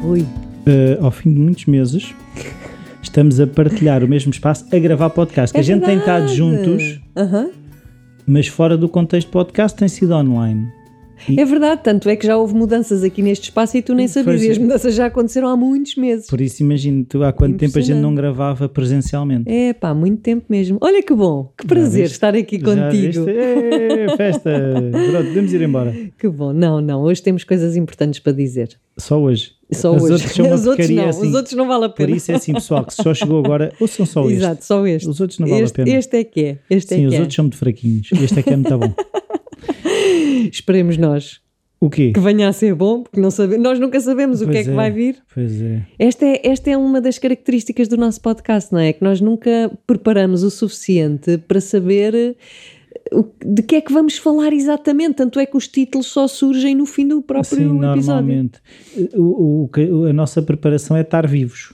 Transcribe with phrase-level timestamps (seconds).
[0.00, 0.20] Rui?
[0.22, 2.14] Uh, ao fim de muitos meses,
[3.02, 5.54] estamos a partilhar o mesmo espaço a gravar podcast.
[5.54, 7.00] É a gente tem estado juntos,
[8.26, 10.68] mas fora do contexto podcast tem sido online.
[11.36, 14.42] É verdade, tanto é que já houve mudanças aqui neste espaço e tu nem sabias.
[14.42, 14.60] E as é.
[14.60, 16.26] mudanças já aconteceram há muitos meses.
[16.26, 19.50] Por isso, imagino tu há quanto tempo a gente não gravava presencialmente.
[19.50, 20.78] É pá, muito tempo mesmo.
[20.80, 22.14] Olha que bom, que prazer viste?
[22.14, 23.28] estar aqui contigo.
[23.28, 24.50] Ê, festa!
[25.12, 25.94] Pronto, podemos ir embora.
[26.16, 26.54] Que bom.
[26.54, 28.78] Não, não, hoje temos coisas importantes para dizer.
[28.96, 29.59] Só hoje.
[29.72, 30.12] Só Os hoje.
[30.14, 31.28] outros são os outros não, assim.
[31.28, 32.16] os outros não vale a Por pena.
[32.16, 34.34] isso é assim, pessoal, que só chegou agora, ouçam só este.
[34.34, 35.08] Exato, só este.
[35.08, 35.98] Os outros não vale este, a pena.
[35.98, 36.58] este é que é.
[36.68, 37.20] Este Sim, é os que é.
[37.20, 38.08] outros são muito fraquinhos.
[38.12, 38.92] Este é que é muito bom.
[40.52, 41.40] Esperemos nós
[41.80, 42.12] O quê?
[42.12, 43.56] que venha a ser bom, porque não sabe...
[43.58, 45.16] nós nunca sabemos o que Pois é que vai vir.
[45.32, 45.82] Pois é.
[45.98, 48.92] Esta é, esta é uma das características do nosso podcast, não é?
[48.92, 52.36] Que nós nunca preparamos o suficiente para saber
[53.44, 55.14] de que é que vamos falar exatamente.
[55.16, 57.86] Tanto é que os títulos só surgem no fim do próprio Sim, episódio.
[58.06, 58.58] normalmente.
[59.14, 61.72] O, o, a nossa preparação é estar vivos.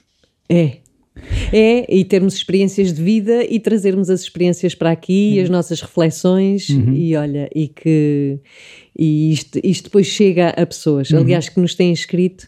[0.48, 0.78] É.
[1.50, 5.42] É, e termos experiências de vida e trazermos as experiências para aqui, Uhum.
[5.44, 8.38] as nossas reflexões e olha, e que
[8.98, 11.20] e isto, isto depois chega a pessoas, Uhum.
[11.20, 12.46] aliás, que nos têm escrito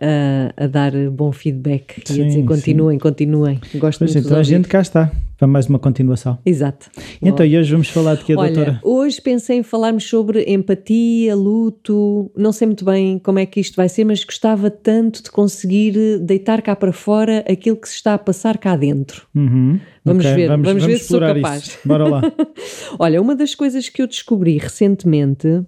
[0.00, 2.46] ah, a dar bom feedback e a Sim, dizer sim.
[2.46, 3.60] continuem, continuem.
[3.76, 6.38] Gosto Pois muito então a gente cá está para mais uma continuação.
[6.44, 6.90] Exato.
[7.22, 8.80] Então, e hoje vamos falar de que, Olha, doutora?
[8.84, 12.30] hoje pensei em falarmos sobre empatia, luto.
[12.36, 16.18] Não sei muito bem como é que isto vai ser, mas gostava tanto de conseguir
[16.18, 19.22] deitar cá para fora aquilo que se está a passar cá dentro.
[19.34, 19.80] Uhum.
[20.04, 21.62] Vamos Ok, ver, vamos ver se sou capaz.
[21.68, 21.78] isso.
[21.86, 22.20] Bora lá.
[22.98, 25.62] Olha, uma das coisas que eu descobri recentemente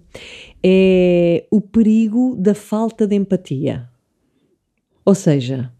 [0.63, 3.89] é o perigo da falta de empatia.
[5.05, 5.71] Ou seja,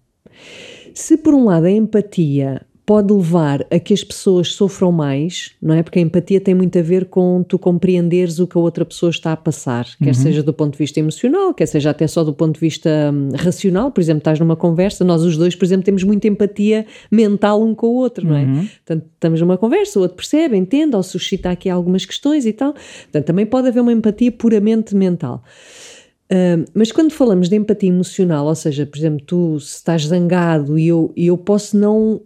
[0.93, 5.73] se por um lado a empatia pode levar a que as pessoas sofram mais, não
[5.73, 5.81] é?
[5.81, 9.09] Porque a empatia tem muito a ver com tu compreenderes o que a outra pessoa
[9.09, 12.33] está a passar, quer seja do ponto de vista emocional, quer seja até só do
[12.33, 13.89] ponto de vista hum, racional.
[13.91, 17.73] Por exemplo, estás numa conversa, nós os dois, por exemplo, temos muita empatia mental um
[17.73, 18.45] com o outro, não é?
[18.85, 22.73] Portanto, estamos numa conversa, o outro percebe, entende, ou suscita aqui algumas questões e tal.
[22.73, 25.41] Portanto, também pode haver uma empatia puramente mental.
[26.31, 30.79] Uh, mas quando falamos de empatia emocional, ou seja, por exemplo, tu se estás zangado
[30.79, 32.21] e eu, e eu posso não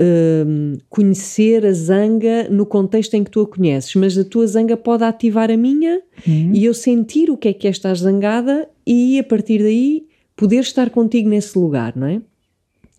[0.00, 4.76] uh, conhecer a zanga no contexto em que tu a conheces, mas a tua zanga
[4.76, 9.18] pode ativar a minha e eu sentir o que é que é estar zangada e
[9.18, 12.20] a partir daí poder estar contigo nesse lugar, não é?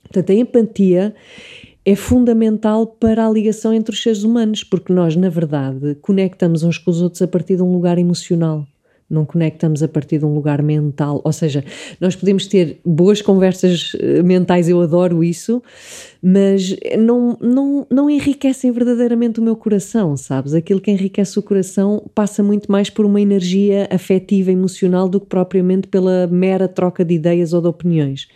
[0.04, 1.16] Portanto, a empatia
[1.86, 6.78] é fundamental para a ligação entre os seres humanos, porque nós, na verdade, conectamos uns
[6.78, 8.66] com os outros a partir de um lugar emocional.
[9.10, 11.22] Não conectamos a partir de um lugar mental.
[11.24, 11.64] Ou seja,
[12.00, 15.64] nós podemos ter boas conversas eh, mentais, eu adoro isso,
[16.22, 20.54] mas não, não, não enriquecem verdadeiramente o meu coração, sabes?
[20.54, 25.28] Aquilo que enriquece o coração passa muito mais por uma energia afetiva, emocional, do que
[25.28, 28.28] propriamente pela mera troca de ideias ou de opiniões.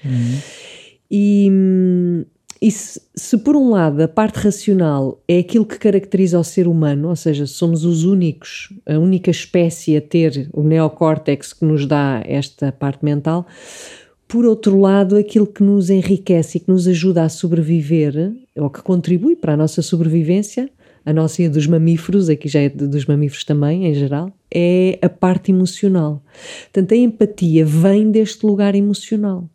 [1.10, 2.24] E, hum,
[2.62, 6.68] e se, se por um lado a parte racional é aquilo que caracteriza o ser
[6.68, 11.88] humano, ou seja, somos os únicos, a única espécie a ter o neocórtex que nos
[11.88, 13.48] dá esta parte mental,
[14.28, 18.82] por outro lado, aquilo que nos enriquece e que nos ajuda a sobreviver, ou que
[18.82, 20.70] contribui para a nossa sobrevivência,
[21.04, 24.98] a nossa e a dos mamíferos, aqui já é dos mamíferos também, em geral, é
[25.02, 26.24] a parte emocional.
[26.72, 29.50] Portanto, a empatia vem deste lugar emocional.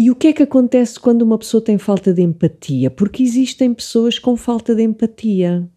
[0.00, 2.90] E o que é que acontece quando uma pessoa tem falta de empatia?
[2.90, 5.68] Porque existem pessoas com falta de empatia.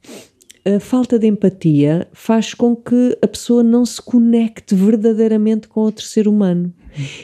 [0.63, 6.05] A falta de empatia faz com que a pessoa não se conecte verdadeiramente com outro
[6.05, 6.73] ser humano.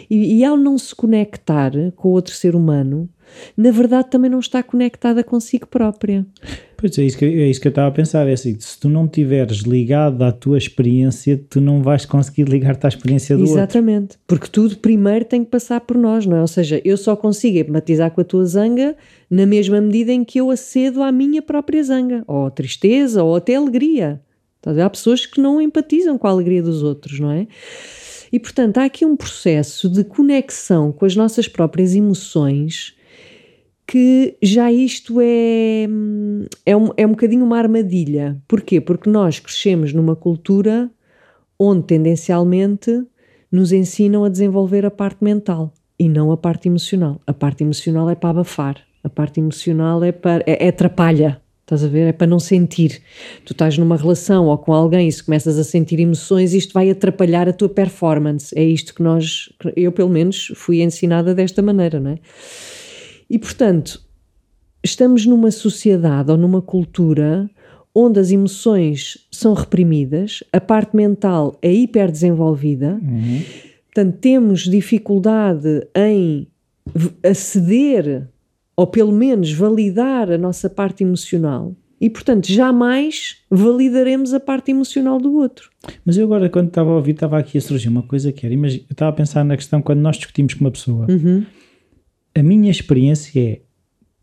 [0.09, 3.07] E, e ao não se conectar com outro ser humano,
[3.55, 6.25] na verdade também não está conectada consigo própria.
[6.79, 8.25] Pois é, isso que, é isso que eu estava a pensar.
[8.27, 12.85] É assim, se tu não estiveres ligado à tua experiência, tu não vais conseguir ligar-te
[12.85, 13.57] à experiência do outro.
[13.57, 14.17] Exatamente.
[14.25, 16.41] Porque tudo primeiro tem que passar por nós, não é?
[16.41, 18.95] Ou seja, eu só consigo empatizar com a tua zanga
[19.29, 23.55] na mesma medida em que eu acedo à minha própria zanga, ou tristeza, ou até
[23.55, 24.21] alegria.
[24.65, 27.47] Há pessoas que não empatizam com a alegria dos outros, não é?
[28.31, 32.95] E portanto, há aqui um processo de conexão com as nossas próprias emoções
[33.89, 35.87] que já isto é,
[36.63, 38.39] é, um, é um bocadinho uma armadilha.
[38.47, 38.79] Porquê?
[38.79, 40.91] Porque nós crescemos numa cultura
[41.57, 43.03] onde tendencialmente
[43.51, 47.19] nos ensinam a desenvolver a parte mental e não a parte emocional.
[47.25, 51.41] A parte emocional é para abafar, a parte emocional é para é, é atrapalha.
[51.63, 52.09] Estás a ver?
[52.09, 53.01] É para não sentir.
[53.43, 56.91] Tu estás numa relação ou com alguém e se começas a sentir emoções, isto vai
[56.91, 58.53] atrapalhar a tua performance.
[58.55, 62.19] É isto que nós, eu pelo menos, fui ensinada desta maneira, não é?
[63.29, 64.01] E portanto,
[64.83, 67.49] estamos numa sociedade ou numa cultura
[67.93, 72.99] onde as emoções são reprimidas, a parte mental é hiperdesenvolvida,
[73.93, 76.47] Portanto, temos dificuldade em
[77.23, 78.27] aceder
[78.75, 85.19] ou pelo menos validar a nossa parte emocional e, portanto, jamais validaremos a parte emocional
[85.19, 85.69] do outro.
[86.05, 88.53] Mas eu agora, quando estava a ouvir, estava aqui a surgir uma coisa que era,
[88.53, 91.07] imagina, eu estava a pensar na questão quando nós discutimos com uma pessoa.
[91.09, 91.43] Uhum.
[92.35, 93.59] A minha experiência é,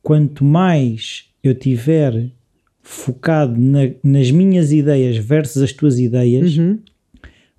[0.02, 2.30] quanto mais eu tiver
[2.82, 6.78] focado na- nas minhas ideias versus as tuas ideias, Uhum.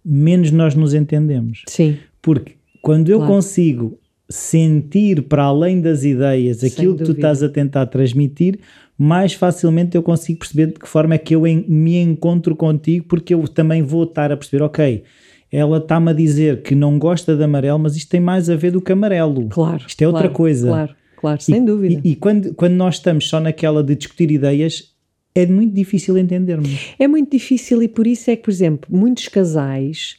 [0.04, 1.64] menos nós nos entendemos.
[1.68, 3.34] Sim, Porque quando eu Claro.
[3.34, 4.00] consigo
[4.30, 8.60] sentir para além das ideias Sem aquilo que tu estás a tentar transmitir,
[8.98, 13.06] mais facilmente eu consigo perceber de que forma é que eu en- me encontro contigo,
[13.08, 15.04] porque eu também vou estar a perceber, ok,
[15.52, 18.72] ela está-me a dizer que não gosta de amarelo, mas isto tem mais a ver
[18.72, 19.48] do que amarelo.
[19.50, 19.84] claro.
[19.88, 20.68] Isto é outra claro, coisa.
[20.68, 22.02] Claro, claro, sem e, dúvida.
[22.04, 24.94] E, e quando, quando nós estamos só naquela de discutir ideias,
[25.34, 26.96] é muito difícil entendermos.
[26.98, 30.18] É muito difícil e por isso é que, por exemplo, muitos casais,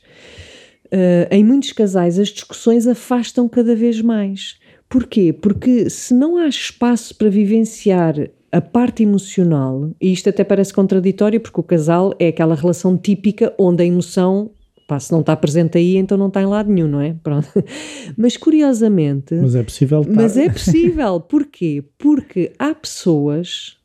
[0.91, 4.57] eh, em muitos casais, as discussões afastam cada vez mais.
[4.89, 5.33] Porquê?
[5.33, 8.15] Porque se não há espaço para vivenciar
[8.51, 13.53] a parte emocional, e isto até parece contraditório, porque o casal é aquela relação típica
[13.59, 14.51] onde a emoção,
[14.89, 17.15] pá, se não está presente aí, então não está em lado nenhum, não é?
[17.23, 17.47] Pronto.
[18.17, 19.35] Mas curiosamente.
[19.35, 20.15] Mas é possível estar...
[20.15, 21.21] Mas é possível.
[21.21, 21.85] Porquê?
[21.99, 23.77] Porque há pessoas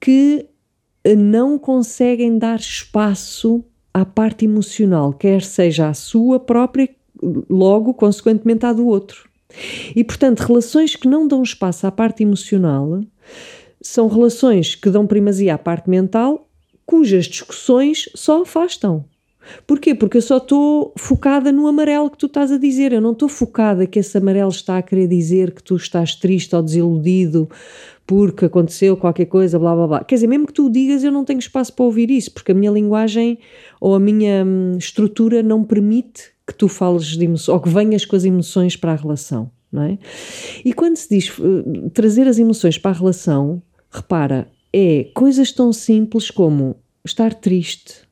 [0.00, 0.46] que
[1.04, 6.88] eh, não conseguem dar espaço à parte emocional, quer seja a sua própria,
[7.50, 9.28] logo, consequentemente, à do outro.
[9.94, 13.02] E, portanto, relações que não dão espaço à parte emocional
[13.82, 16.48] são relações que dão primazia à parte mental,
[16.86, 19.04] cujas discussões só afastam.
[19.66, 19.94] Porquê?
[19.94, 22.92] Porque eu só estou focada no amarelo que tu estás a dizer.
[22.92, 26.54] Eu não estou focada que esse amarelo está a querer dizer que tu estás triste
[26.54, 27.48] ou desiludido
[28.06, 30.04] porque aconteceu qualquer coisa, blá blá blá.
[30.04, 32.52] Quer dizer, mesmo que tu o digas, eu não tenho espaço para ouvir isso, porque
[32.52, 33.38] a minha linguagem
[33.80, 38.04] ou a minha hum, estrutura não permite que tu fales de emoções ou que venhas
[38.04, 39.98] com as emoções para a relação, não é?
[40.64, 43.60] E quando se diz uh, trazer as emoções para a relação,
[43.90, 48.05] repara, é coisas tão simples como estar triste,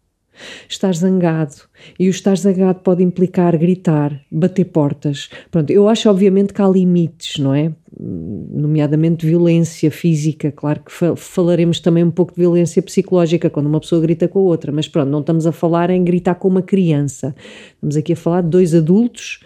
[0.69, 1.55] estar zangado.
[1.99, 5.29] E o estar zangado pode implicar gritar, bater portas.
[5.51, 7.73] Pronto, eu acho obviamente que há limites, não é?
[7.99, 10.51] Nomeadamente violência física.
[10.51, 14.41] Claro que fa falaremos também um pouco de violência psicológica quando uma pessoa grita com
[14.41, 17.35] a outra, mas pronto, não estamos a falar em gritar com uma criança.
[17.75, 19.41] Estamos aqui a falar de dois adultos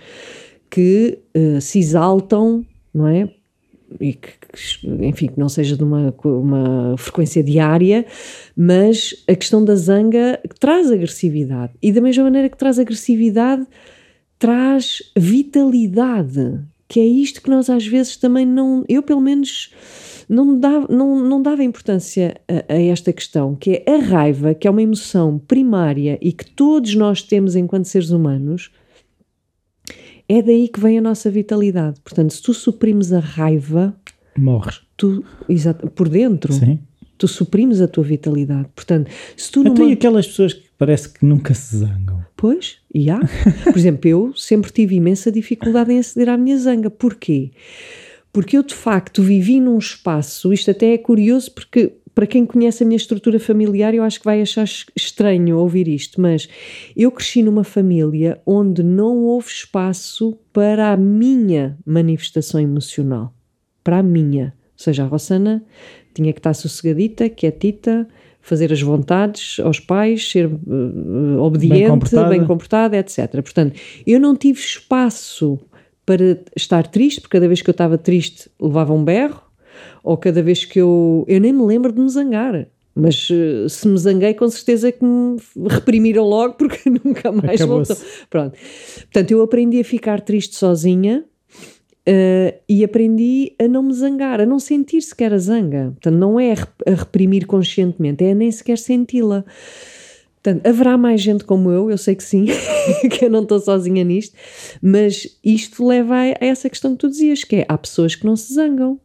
[0.70, 3.28] que uh, se exaltam, não é?
[4.00, 4.30] E que,
[5.00, 8.04] enfim, que não seja de uma, uma frequência diária,
[8.56, 11.72] mas a questão da zanga traz agressividade.
[11.82, 13.66] E da mesma maneira que traz agressividade,
[14.38, 19.72] traz vitalidade, que é isto que nós às vezes também não, eu pelo menos
[20.28, 24.68] não dava, não, não dava importância a, a esta questão, que é a raiva, que
[24.68, 28.70] é uma emoção primária e que todos nós temos enquanto seres humanos,
[30.28, 32.00] é daí que vem a nossa vitalidade.
[32.02, 33.96] Portanto, se tu suprimes a raiva,
[34.36, 34.82] morres.
[34.96, 36.78] Tu, exato, por dentro, Sim.
[37.16, 38.68] tu suprimes a tua vitalidade.
[38.74, 39.92] Portanto, se tu Até numa...
[39.92, 42.24] aquelas pessoas que parece que nunca se zangam.
[42.36, 43.18] Pois, e há.
[43.64, 46.90] Por exemplo, eu sempre tive imensa dificuldade em aceder à minha zanga.
[46.90, 47.50] Porquê?
[48.32, 52.82] Porque eu, de facto, vivi num espaço, isto até é curioso porque para quem conhece
[52.82, 54.64] a minha estrutura familiar, eu acho que vai achar
[54.96, 56.48] estranho ouvir isto, mas
[56.96, 63.32] eu cresci numa família onde não houve espaço para a minha manifestação emocional.
[63.84, 64.46] Para a minha.
[64.46, 65.64] Ou seja, a Rossana
[66.12, 68.08] tinha que estar sossegadita, quietita,
[68.40, 72.28] fazer as vontades aos pais, ser uh, obediente, Bem comportada.
[72.30, 73.30] bem comportada, etc.
[73.30, 75.56] Portanto, eu não tive espaço
[76.04, 79.40] para estar triste, porque cada vez que eu estava triste levava um berro,
[80.02, 81.24] ou cada vez que eu.
[81.28, 82.66] Eu nem me lembro de me zangar.
[82.94, 85.36] Mas uh, se me zanguei, com certeza que me
[85.68, 87.96] reprimiram logo, porque nunca mais voltou.
[88.28, 88.58] Pronto.
[89.02, 91.24] Portanto, eu aprendi a ficar triste sozinha
[92.08, 95.90] uh, e aprendi a não me zangar, a não sentir sequer a zanga.
[95.92, 99.44] Portanto, não é a reprimir conscientemente, é nem sequer senti-la.
[100.42, 102.46] Portanto, haverá mais gente como eu, eu sei que sim,
[103.10, 104.34] que eu não estou sozinha nisto,
[104.80, 108.24] mas isto leva a, a essa questão que tu dizias, que é, há pessoas que
[108.24, 108.98] não se zangam.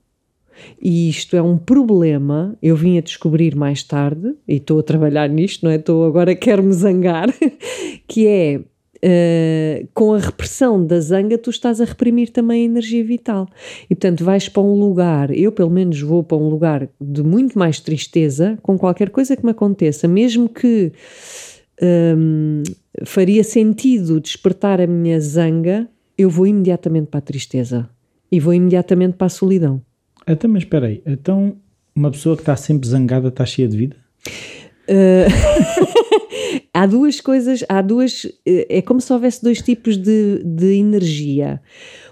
[0.81, 5.27] E isto é um problema, eu vim a descobrir mais tarde, e estou a trabalhar
[5.29, 5.75] nisto, não é?
[5.75, 7.33] Estou agora, quero-me zangar,
[8.07, 8.61] que é,
[9.03, 13.47] uh, com a repressão da zanga, tu estás a reprimir também a energia vital.
[13.89, 17.57] E portanto vais para um lugar, eu pelo menos vou para um lugar de muito
[17.57, 20.91] mais tristeza com qualquer coisa que me aconteça, mesmo que
[21.81, 22.63] um,
[23.03, 27.89] faria sentido despertar a minha zanga, eu vou imediatamente para a tristeza
[28.31, 29.81] e vou imediatamente para a solidão.
[30.27, 31.57] Então, mas espera aí, então
[31.95, 33.95] uma pessoa que está sempre zangada está cheia de vida?
[34.89, 35.29] Uh,
[36.73, 38.25] há duas coisas, há duas.
[38.45, 41.61] É como se houvesse dois tipos de, de energia.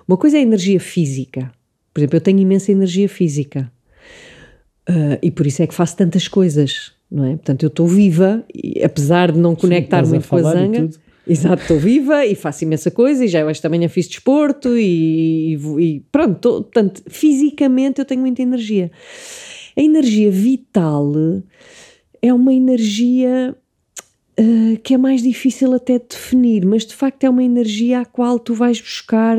[0.07, 1.51] Uma coisa é a energia física.
[1.93, 3.71] Por exemplo, eu tenho imensa energia física.
[4.89, 7.31] Uh, e por isso é que faço tantas coisas, não é?
[7.31, 10.89] Portanto, eu estou viva, e, apesar de não conectar Sim, muito com a zanga.
[11.27, 15.99] Exato, estou viva e faço imensa coisa e já esta manhã fiz desporto e, e
[16.11, 18.91] pronto, tô, portanto, fisicamente eu tenho muita energia.
[19.77, 21.13] A energia vital
[22.21, 23.55] é uma energia
[24.39, 28.05] uh, que é mais difícil até de definir, mas de facto é uma energia à
[28.05, 29.37] qual tu vais buscar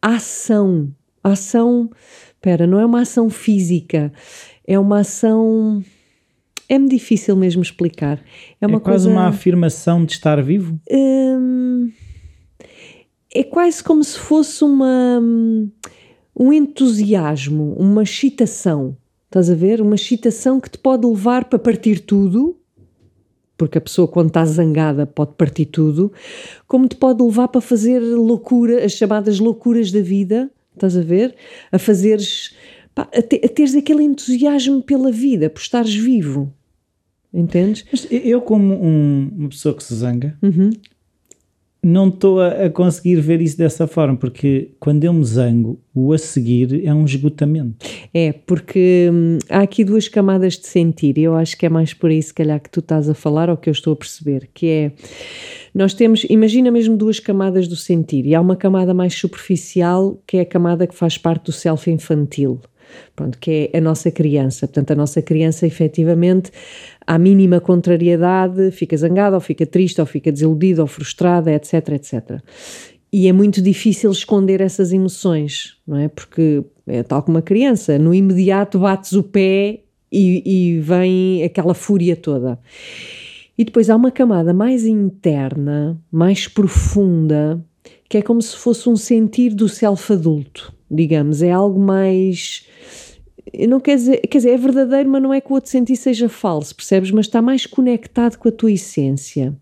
[0.00, 0.92] ação.
[1.24, 1.90] Ação,
[2.34, 4.12] espera, não é uma ação física,
[4.64, 5.82] é uma ação
[6.68, 8.22] é-me difícil mesmo explicar.
[8.60, 10.78] É, uma é quase coisa, uma afirmação de estar vivo?
[10.90, 11.90] Hum,
[13.32, 15.20] é quase como se fosse uma,
[16.34, 18.96] um entusiasmo, uma excitação.
[19.26, 19.80] Estás a ver?
[19.80, 22.56] Uma excitação que te pode levar para partir tudo,
[23.56, 26.12] porque a pessoa, quando está zangada, pode partir tudo,
[26.66, 31.34] como te pode levar para fazer loucura, as chamadas loucuras da vida, estás a ver?
[31.72, 32.54] A fazeres
[32.96, 36.52] pá, a, te, a teres aquele entusiasmo pela vida, por estares vivo.
[37.32, 37.84] Entendes?
[37.92, 40.70] Mas eu, como um, uma pessoa que se zanga, uhum.
[41.84, 46.14] não estou a, a, conseguir ver isso dessa forma, porque quando eu me zango, o
[46.14, 47.86] a seguir é um esgotamento.
[48.14, 51.92] É, porque hum, há aqui duas camadas de sentir, e eu acho que é mais
[51.92, 54.48] por aí, se calhar, que tu estás a falar, ou que eu estou a perceber,
[54.54, 54.92] que é.
[55.74, 60.38] Nós temos, imagina mesmo duas camadas do sentir, e há uma camada mais superficial, que
[60.38, 62.62] é a camada que faz parte do self infantil
[63.14, 64.66] pronto, que é a nossa criança.
[64.66, 66.50] Portanto, a nossa criança, efetivamente,
[67.06, 72.40] à mínima contrariedade, fica zangada, ou fica triste, ou fica desiludida, ou frustrada, etc, etc.
[73.12, 76.08] E é muito difícil esconder essas emoções, não é?
[76.08, 79.80] Porque é tal como uma criança, no imediato bates o pé
[80.12, 82.58] e, e vem aquela fúria toda.
[83.56, 87.64] E depois há uma camada mais interna, mais profunda,
[88.08, 92.66] que é como se fosse um sentir do self adulto digamos, é algo mais.
[93.68, 96.28] Não quer dizer, quer dizer, é verdadeiro, mas não é que o outro sentir seja
[96.28, 97.10] falso, percebes?
[97.12, 99.56] Mas está mais conectado com a tua essência.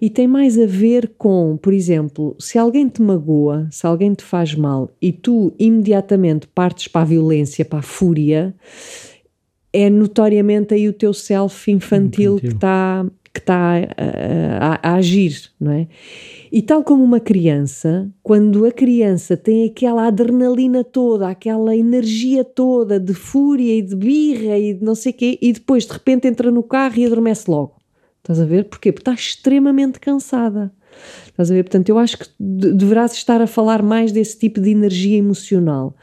[0.00, 4.24] E tem mais a ver com, por exemplo, se alguém te magoa, se alguém te
[4.24, 8.54] faz mal e tu imediatamente partes para a violência, para a fúria,
[9.72, 12.50] é notoriamente aí o teu self infantil, infantil.
[12.50, 15.88] que está que está a, a, a, agir, não é?
[16.50, 23.00] E tal como uma criança, quando a criança tem aquela adrenalina toda, aquela energia toda
[23.00, 26.50] de fúria e de birra e de não sei quê, e depois de repente entra
[26.50, 27.76] no carro e adormece logo.
[28.18, 28.64] Estás a ver?
[28.64, 28.92] Porquê?
[28.92, 30.70] Porque está extremamente cansada.
[31.26, 31.64] Estás a ver?
[31.64, 35.96] Portanto, eu acho que deverás estar a falar mais desse tipo de energia emocional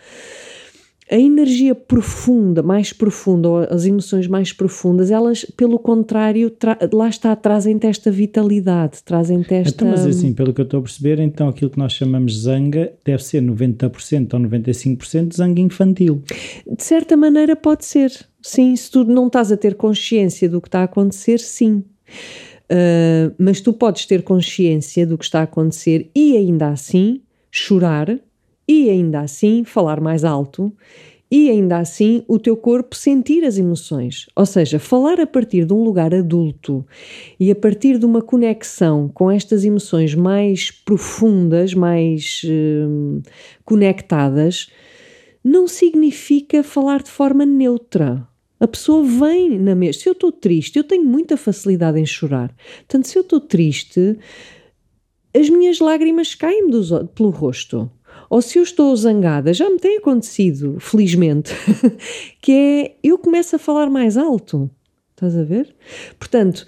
[1.12, 6.56] a energia profunda, mais profunda, ou as emoções mais profundas, elas, pelo contrário,
[6.94, 9.86] lá está, trazem-te esta vitalidade, trazem-te esta...
[9.86, 12.39] Então, mas assim, pelo que eu estou a perceber, então aquilo que nós chamamos de
[12.42, 16.22] zanga deve ser 90% ou 95% zanga infantil.
[16.68, 20.68] De certa maneira pode ser, sim, se tu não estás a ter consciência do que
[20.68, 21.84] está a acontecer, sim.
[22.72, 28.20] Uh, mas tu podes ter consciência do que está a acontecer e ainda assim chorar
[28.70, 30.72] e ainda assim falar mais alto
[31.32, 34.28] e ainda assim o teu corpo sentir as emoções.
[34.36, 36.86] Ou seja, falar a partir de um lugar adulto
[37.40, 43.24] e a partir de uma conexão com estas emoções mais profundas, mais hum,
[43.66, 44.72] conectadas,
[45.44, 48.28] não significa falar de forma neutra.
[48.60, 50.02] A pessoa vem na mesma.
[50.02, 52.54] Se eu estou triste, eu tenho muita facilidade em chorar.
[52.80, 54.16] Portanto, se eu estou triste,
[55.36, 56.68] as minhas lágrimas caem
[57.16, 57.90] pelo rosto
[58.29, 61.51] ou se eu estou zangada, já me tem acontecido, felizmente,
[62.39, 64.69] que é eu começo a falar mais alto.
[65.12, 65.75] Estás a ver?
[66.17, 66.65] Portanto,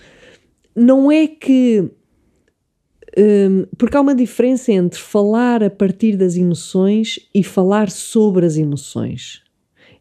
[0.76, 1.90] não é que.
[3.18, 8.58] Um, porque há uma diferença entre falar a partir das emoções e falar sobre as
[8.58, 9.44] emoções.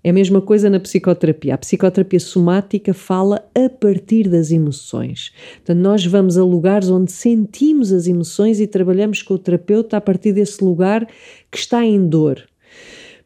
[0.03, 1.55] É a mesma coisa na psicoterapia.
[1.55, 5.33] A psicoterapia somática fala a partir das emoções.
[5.57, 10.01] Portanto, nós vamos a lugares onde sentimos as emoções e trabalhamos com o terapeuta a
[10.01, 11.07] partir desse lugar
[11.51, 12.50] que está em dor.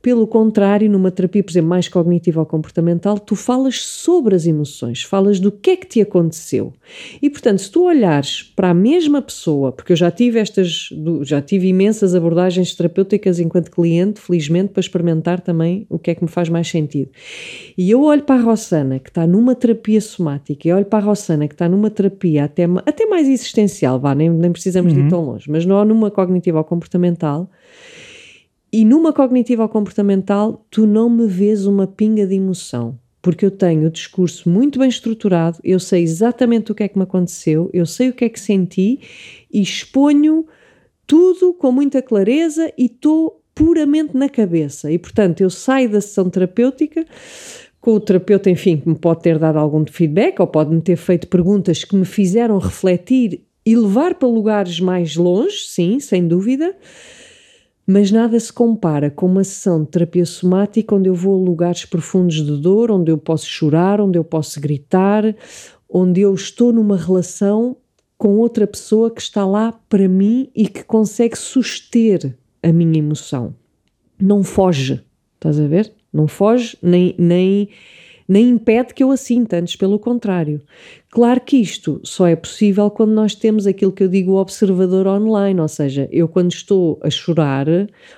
[0.04, 5.02] Pelo contrário, numa terapia, por exemplo, mais cognitiva ou comportamental, tu falas sobre as emoções,
[5.02, 6.74] falas do que é que te aconteceu.
[7.22, 10.90] E, portanto, se tu olhares para a mesma pessoa, porque eu já tive estas,
[11.22, 16.22] já tive imensas abordagens terapêuticas enquanto cliente, felizmente, para experimentar também o que é que
[16.22, 17.10] me faz mais sentido.
[17.78, 21.06] E eu olho para a Rossana, que está numa terapia somática, e olho para a
[21.06, 24.96] Rossana, que está numa terapia até, até mais existencial, vá, nem, nem precisamos uhum.
[24.96, 25.08] de ir uhum.
[25.08, 27.48] tão longe, mas não numa cognitiva ou comportamental
[28.76, 32.98] e numa cognitiva ou comportamental, tu não me vês uma pinga de emoção.
[33.22, 36.98] porque eu tenho o discurso muito bem estruturado, eu sei exatamente o que é que
[36.98, 39.00] me aconteceu, eu sei o que é que senti
[39.50, 40.44] e exponho
[41.06, 44.92] tudo com muita clareza e estou puramente na cabeça.
[44.92, 47.06] E portanto, eu saio da sessão terapêutica
[47.80, 51.28] com o terapeuta, enfim, que me pode ter dado algum feedback ou pode-me ter feito
[51.28, 56.76] perguntas que me fizeram refletir e levar para lugares mais longe, sim, sem dúvida.
[57.86, 61.84] Mas nada se compara com uma sessão de terapia somática onde eu vou a lugares
[61.84, 65.36] profundos de dor, onde eu posso chorar, onde eu posso gritar,
[65.88, 67.76] onde eu estou numa relação
[68.16, 73.54] com outra pessoa que está lá para mim e que consegue suster a minha emoção.
[74.18, 75.92] Não foge, estás a ver?
[76.10, 77.68] Não foge nem, nem
[78.26, 80.62] nem impede que eu a sinta, antes pelo contrário.
[81.14, 85.06] Claro que isto só é possível quando nós temos aquilo que eu digo o observador
[85.06, 87.68] online, ou seja, eu quando estou a chorar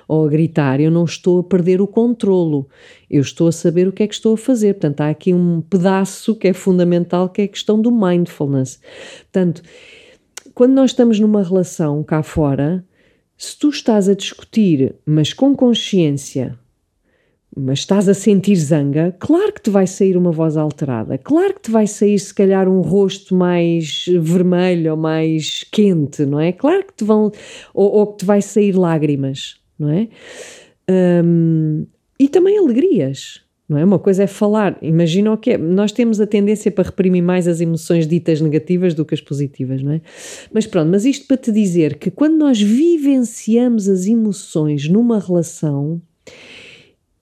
[0.09, 2.67] ou a gritar, eu não estou a perder o controlo,
[3.11, 4.73] eu estou a saber o que é que estou a fazer.
[4.73, 8.81] Portanto, há aqui um pedaço que é fundamental, que é a questão do mindfulness.
[9.25, 9.61] Portanto,
[10.55, 12.83] quando nós estamos numa relação cá fora,
[13.37, 16.59] se tu estás a discutir, mas com consciência,
[17.59, 21.63] mas estás a sentir zanga, claro que te vai sair uma voz alterada, claro que
[21.63, 26.53] te vai sair se calhar um rosto mais vermelho ou mais quente, não é?
[26.53, 27.33] Claro que te vão,
[27.73, 30.09] ou, ou que te vai sair lágrimas, não é?
[31.25, 31.87] Um,
[32.21, 33.85] e também alegrias, não é?
[33.87, 37.49] Uma coisa é falar, imagina o que é, nós temos a tendência para reprimir mais
[37.49, 40.03] as emoções ditas negativas do que as positivas, não é?
[40.53, 46.03] Mas pronto, mas isto para te dizer que quando nós vivenciamos as emoções numa relação,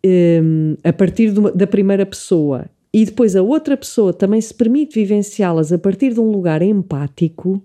[0.05, 4.95] um, a partir uma, da primeira pessoa e depois a outra pessoa também se permite
[4.95, 7.61] vivenciá-las a partir de um lugar empático,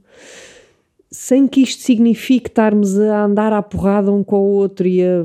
[1.12, 5.24] sem que isto signifique estarmos a andar à porrada um com o outro e a,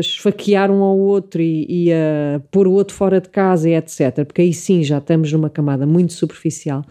[0.00, 4.24] esfaquear um ao outro e, e, a pôr o outro fora de casa e etc.
[4.24, 6.84] Porque aí sim já estamos numa camada muito superficial.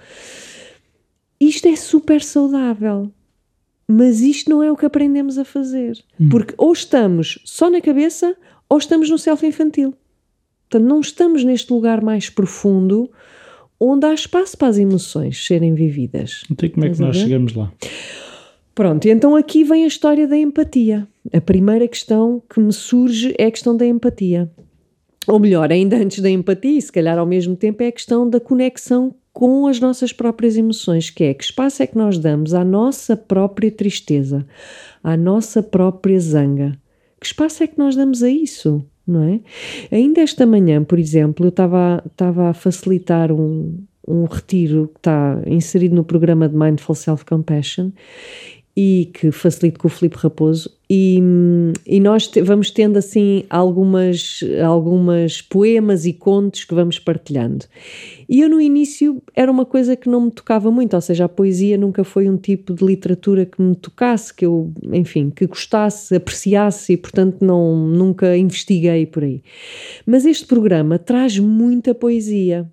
[1.39, 3.11] Isto é super saudável.
[3.85, 6.01] Mas isto não é o que aprendemos a fazer.
[6.19, 6.29] Hum.
[6.29, 8.33] Porque ou estamos só na cabeça
[8.73, 9.93] ou estamos no self infantil.
[10.67, 13.07] Portanto, não estamos neste lugar mais profundo
[13.79, 16.43] onde há espaço para as emoções serem vividas.
[16.49, 17.71] Então, como é que nós chegamos lá?
[18.73, 21.07] Pronto, então aqui vem a história da empatia.
[21.31, 24.51] A primeira questão que me surge é a questão da empatia.
[25.27, 28.27] Ou melhor, ainda antes da empatia, e se calhar ao mesmo tempo, é a questão
[28.27, 32.55] da conexão com as nossas próprias emoções, que é que espaço é que nós damos
[32.55, 34.47] à nossa própria tristeza,
[35.03, 36.75] à nossa própria zanga,
[37.23, 38.85] que espaço é que nós damos a isso?
[39.07, 39.39] Não é?
[39.91, 45.41] Ainda esta manhã, por exemplo, eu estava, estava a facilitar um, um retiro que está
[45.47, 47.91] inserido no programa de Mindful Self-Compassion
[48.75, 51.19] e que facilito com o Filipe Raposo e,
[51.87, 57.65] e nós te, vamos tendo assim algumas, algumas poemas e contos que vamos partilhando.
[58.29, 61.29] E eu no início era uma coisa que não me tocava muito, ou seja, a
[61.29, 66.15] poesia nunca foi um tipo de literatura que me tocasse, que eu, enfim, que gostasse,
[66.15, 69.41] apreciasse e portanto não, nunca investiguei por aí.
[70.05, 72.69] Mas este programa traz muita poesia.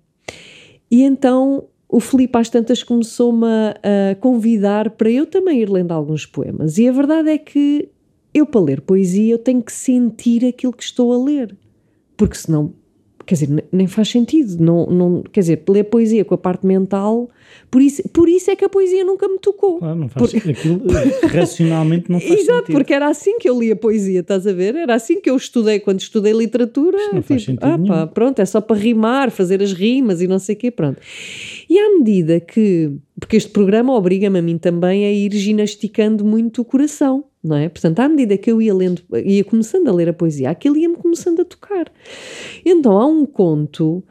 [0.91, 6.25] E então o Filipe às tantas começou-me a, convidar para eu também ir lendo alguns
[6.25, 6.77] poemas.
[6.77, 7.89] E a verdade é que
[8.33, 11.55] eu, para ler poesia, eu tenho que sentir aquilo que estou a ler.
[12.15, 12.73] Porque senão
[13.25, 14.63] quer dizer, nem faz sentido.
[14.63, 17.29] Não, não, quer dizer, ler poesia com a parte mental,
[17.69, 19.79] por isso, por isso é que a poesia nunca me tocou.
[19.79, 20.49] Claro, não faz por...
[20.49, 20.81] aquilo
[21.29, 22.75] racionalmente não faz Exato, sentido.
[22.75, 24.75] porque era assim que eu lia poesia, estás a ver?
[24.75, 26.97] Era assim que eu estudei quando estudei literatura.
[26.97, 30.21] Isto não tipo, faz sentido ah, pá, pronto, é só para rimar, fazer as rimas
[30.21, 30.99] e não sei o quê, pronto.
[31.69, 36.61] E à medida que, porque este programa obriga-me a mim também a ir ginasticando muito
[36.61, 37.69] o coração não é?
[37.69, 40.95] Portanto, à medida que eu ia lendo, ia começando a ler a poesia, aquilo ia-me
[40.95, 41.91] começando a tocar.
[42.63, 44.03] Então, há um conto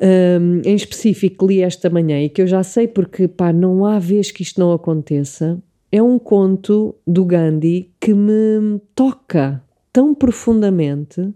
[0.00, 3.84] um, em específico que li esta manhã e que eu já sei porque, pá, não
[3.84, 5.60] há vez que isto não aconteça.
[5.90, 11.32] É um conto do Gandhi que me toca tão profundamente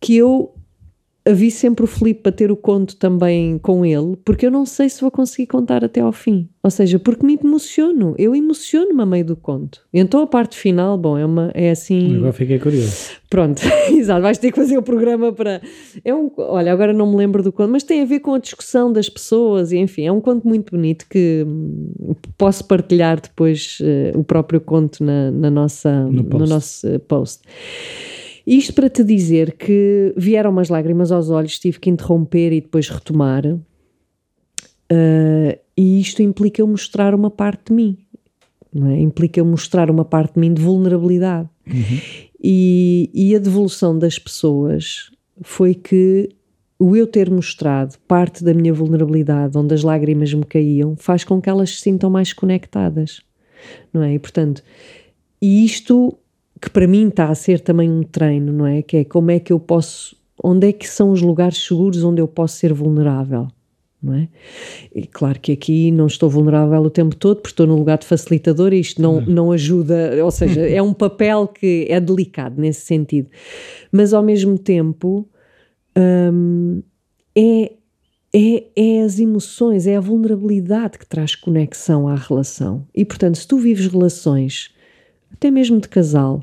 [0.00, 0.54] que eu
[1.30, 4.88] vi sempre o Filipe para ter o conto também com ele, porque eu não sei
[4.88, 6.48] se vou conseguir contar até ao fim.
[6.62, 9.80] Ou seja, porque me emociono, eu emociono-me a meio do conto.
[9.92, 12.16] Então a parte final, bom, é, uma, é assim.
[12.16, 13.10] Agora fiquei curioso.
[13.30, 15.60] Pronto, exato, vais ter que fazer o programa para.
[16.04, 18.38] É um, olha, agora não me lembro do conto, mas tem a ver com a
[18.38, 23.78] discussão das pessoas, e enfim, é um conto muito bonito que hum, posso partilhar depois
[23.80, 27.42] uh, o próprio conto na, na nossa, no, no nosso uh, post.
[28.46, 32.88] Isto para te dizer que vieram umas lágrimas aos olhos, tive que interromper e depois
[32.88, 33.46] retomar.
[33.46, 33.62] Uh,
[35.76, 37.98] e isto implica eu mostrar uma parte de mim,
[38.74, 39.00] é?
[39.00, 41.48] implica eu mostrar uma parte de mim de vulnerabilidade.
[41.66, 42.00] Uhum.
[42.42, 45.10] E, e a devolução das pessoas
[45.42, 46.28] foi que
[46.78, 51.40] o eu ter mostrado parte da minha vulnerabilidade, onde as lágrimas me caíam, faz com
[51.40, 53.22] que elas se sintam mais conectadas,
[53.92, 54.14] não é?
[54.14, 54.64] E portanto,
[55.40, 56.18] e isto
[56.62, 58.82] que para mim está a ser também um treino, não é?
[58.82, 62.22] Que é como é que eu posso, onde é que são os lugares seguros onde
[62.22, 63.48] eu posso ser vulnerável?
[64.00, 64.28] Não é?
[64.94, 68.06] E claro que aqui não estou vulnerável o tempo todo, porque estou no lugar de
[68.06, 72.82] facilitador e isto não, não ajuda, ou seja, é um papel que é delicado nesse
[72.82, 73.28] sentido.
[73.90, 75.28] Mas ao mesmo tempo
[75.96, 76.80] hum,
[77.36, 77.72] é,
[78.32, 82.86] é, é as emoções, é a vulnerabilidade que traz conexão à relação.
[82.94, 84.70] E portanto, se tu vives relações,
[85.32, 86.42] até mesmo de casal,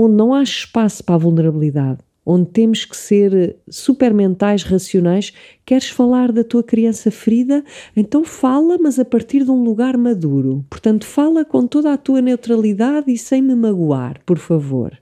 [0.00, 5.32] onde não há espaço para a vulnerabilidade, onde temos que ser super mentais, racionais.
[5.64, 7.64] Queres falar da tua criança ferida?
[7.96, 10.64] Então fala, mas a partir de um lugar maduro.
[10.70, 14.96] Portanto, fala com toda a tua neutralidade e sem me magoar, por favor.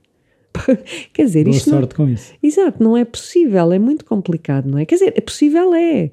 [1.13, 2.05] Quer dizer, Boa isto sorte não...
[2.05, 2.33] com isso.
[2.41, 4.85] Exato, não é possível, é muito complicado, não é?
[4.85, 6.09] Quer dizer, é possível é,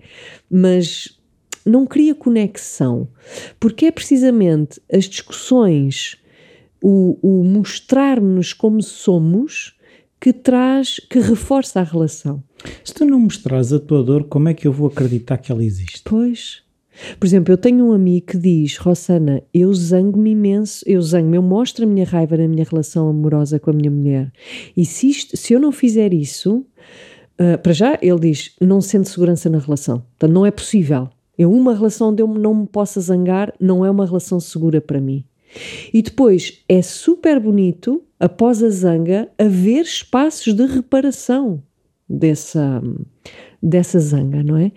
[0.50, 1.18] mas
[1.64, 3.08] não cria conexão,
[3.58, 6.18] porque é precisamente as discussões,
[6.86, 9.74] o, o mostrar-nos como somos,
[10.20, 12.44] que traz, que reforça a relação.
[12.84, 15.64] Se tu não mostras a tua dor, como é que eu vou acreditar que ela
[15.64, 16.02] existe?
[16.04, 16.62] Pois.
[17.18, 21.42] Por exemplo, eu tenho um amigo que diz, Rossana, eu zango-me imenso, eu zango-me, eu
[21.42, 24.30] mostro a minha raiva na minha relação amorosa com a minha mulher.
[24.76, 26.66] E se, isto, se eu não fizer isso,
[27.40, 30.00] uh, para já, ele diz, não sente segurança na relação.
[30.00, 31.08] Portanto, não é possível.
[31.36, 35.00] Eu, uma relação onde eu não me possa zangar, não é uma relação segura para
[35.00, 35.24] mim.
[35.92, 41.62] E depois é super bonito, após a zanga, haver espaços de reparação
[42.08, 42.82] dessa,
[43.62, 44.72] dessa zanga, não é?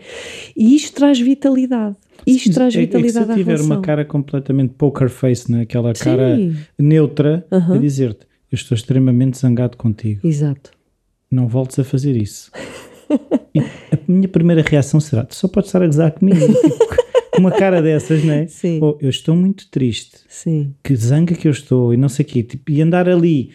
[0.56, 1.96] E isto traz vitalidade.
[2.26, 5.62] Isto traz é- é que vitalidade se tiver uma cara completamente poker face, né?
[5.62, 6.56] aquela cara Sim.
[6.78, 7.76] neutra, Aham.
[7.76, 10.72] a dizer-te: Eu estou extremamente zangado contigo, Exato.
[11.32, 12.52] não voltes a fazer isso.
[13.56, 16.38] e a minha primeira reação será: Tu só podes estar a gozar comigo.
[17.38, 18.48] Com uma cara dessas, não é?
[18.48, 18.80] Sim.
[18.82, 20.74] Oh, eu estou muito triste, Sim.
[20.84, 22.44] que zanga que eu estou, e não sei o quê.
[22.44, 23.52] Tipo, e andar ali,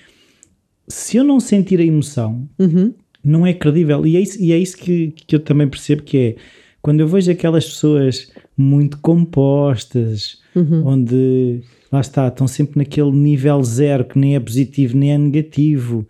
[0.89, 2.95] se eu não sentir a emoção, Uhum.
[3.25, 4.07] não é credível.
[4.07, 6.37] E é isso, e é isso que, que eu também percebo que é
[6.81, 10.87] quando eu vejo aquelas pessoas muito compostas, Uhum.
[10.87, 16.07] onde lá está, estão sempre naquele nível zero que nem é positivo nem é negativo.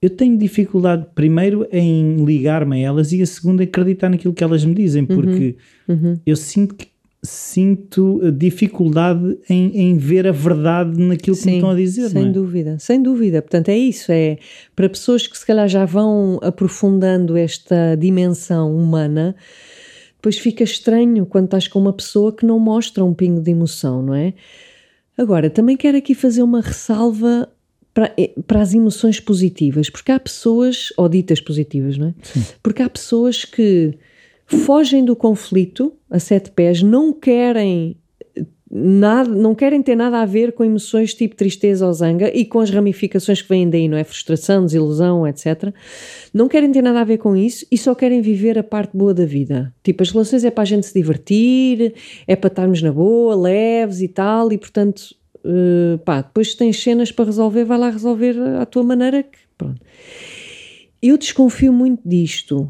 [0.00, 4.44] Eu tenho dificuldade, primeiro, em ligar-me a elas e a segunda, em acreditar naquilo que
[4.44, 5.56] elas me dizem, porque
[5.88, 6.18] Uhum.
[6.26, 6.88] eu sinto que
[7.24, 12.10] sinto eh, dificuldade em, em ver a verdade naquilo que me Sim, estão a dizer,
[12.10, 12.32] sem não é?
[12.32, 13.42] dúvida, sem dúvida.
[13.42, 14.38] Portanto, é isso, é
[14.76, 19.34] para pessoas que se calhar já vão aprofundando esta dimensão humana,
[20.16, 24.02] depois fica estranho quando estás com uma pessoa que não mostra um pingo de emoção,
[24.02, 24.34] não é?
[25.16, 27.48] Agora, também quero aqui fazer uma ressalva
[27.94, 32.14] para, eh, para as emoções positivas, porque há pessoas, ou ditas positivas, não é?
[32.62, 33.94] Porque há pessoas que
[34.46, 37.96] fogem do conflito a sete pés, não querem
[38.70, 42.58] nada, não querem ter nada a ver com emoções tipo tristeza ou zanga e com
[42.58, 44.02] as ramificações que vêm daí, não é?
[44.02, 45.72] Frustração, desilusão, etc.
[46.32, 49.14] Não querem ter nada a ver com isso e só querem viver a parte boa
[49.14, 49.72] da vida.
[49.82, 51.94] Tipo, as relações é para a gente se divertir,
[52.26, 57.12] é para estarmos na boa, leves e tal, e portanto, eh, pá, depois tens cenas
[57.12, 59.22] para resolver, vai lá resolver à tua maneira.
[59.22, 59.80] Que, pronto.
[61.00, 62.68] Eu desconfio muito disto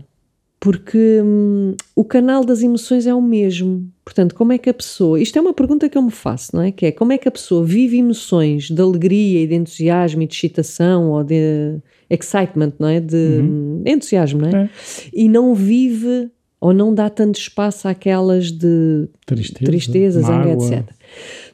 [0.65, 3.87] porque hum, o canal das emoções é o mesmo.
[4.03, 5.21] Portanto, como é que a pessoa.
[5.21, 6.73] Isto é uma pergunta que eu me faço, não é?
[6.73, 10.27] Que é como é que a pessoa vive emoções de alegria e de entusiasmo e
[10.27, 11.77] de excitação ou de
[12.09, 12.99] excitement, não é?
[12.99, 14.63] De hum, entusiasmo, não é?
[14.63, 14.71] É.
[15.13, 20.91] E não vive ou não dá tanto espaço àquelas de Tristeza, tristeza, zanga, etc.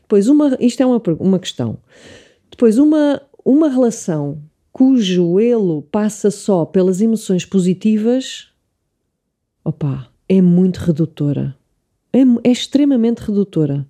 [0.03, 1.79] Depois, uma, isto é uma, uma questão.
[2.49, 4.39] Depois, uma, uma relação
[4.73, 8.50] cujo elo passa só pelas emoções positivas,
[10.29, 11.57] é muito redutora.
[12.13, 13.87] É, é extremamente redutora.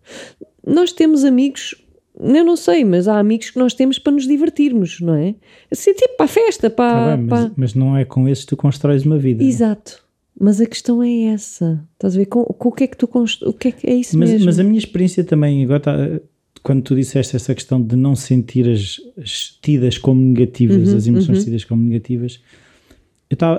[0.66, 1.74] Nós temos amigos,
[2.18, 5.34] eu não sei, mas há amigos que nós temos para nos divertirmos, não é?
[5.70, 7.16] Assim, tipo para a festa, Tá para.
[7.16, 9.42] bem, para- mas, mas não é com esses que tu constróis uma vida.
[9.42, 10.02] Exato.
[10.38, 11.82] Mas a questão é essa.
[11.94, 12.26] Estás a ver?
[12.26, 13.42] Com, com o que é que tu const...
[13.44, 14.46] O que é que é isso Mas, mesmo?
[14.46, 16.20] mas a minha experiência também, agora tá-
[16.62, 21.06] quando tu disseste essa questão de não sentir as, as tidas como negativas, Uhum, as
[21.06, 22.40] emoções tidas como negativas,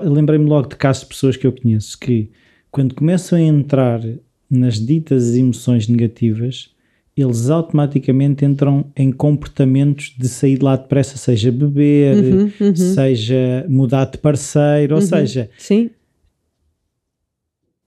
[0.04, 2.30] eu lembrei-me logo de casos de pessoas que eu conheço que,
[2.70, 4.02] quando começam a entrar
[4.50, 6.70] nas ditas emoções negativas,
[7.16, 12.76] eles automaticamente entram em comportamentos de sair de lá depressa, seja beber, Uhum, uhum.
[12.76, 15.90] seja mudar de parceiro, ou seja, Sim,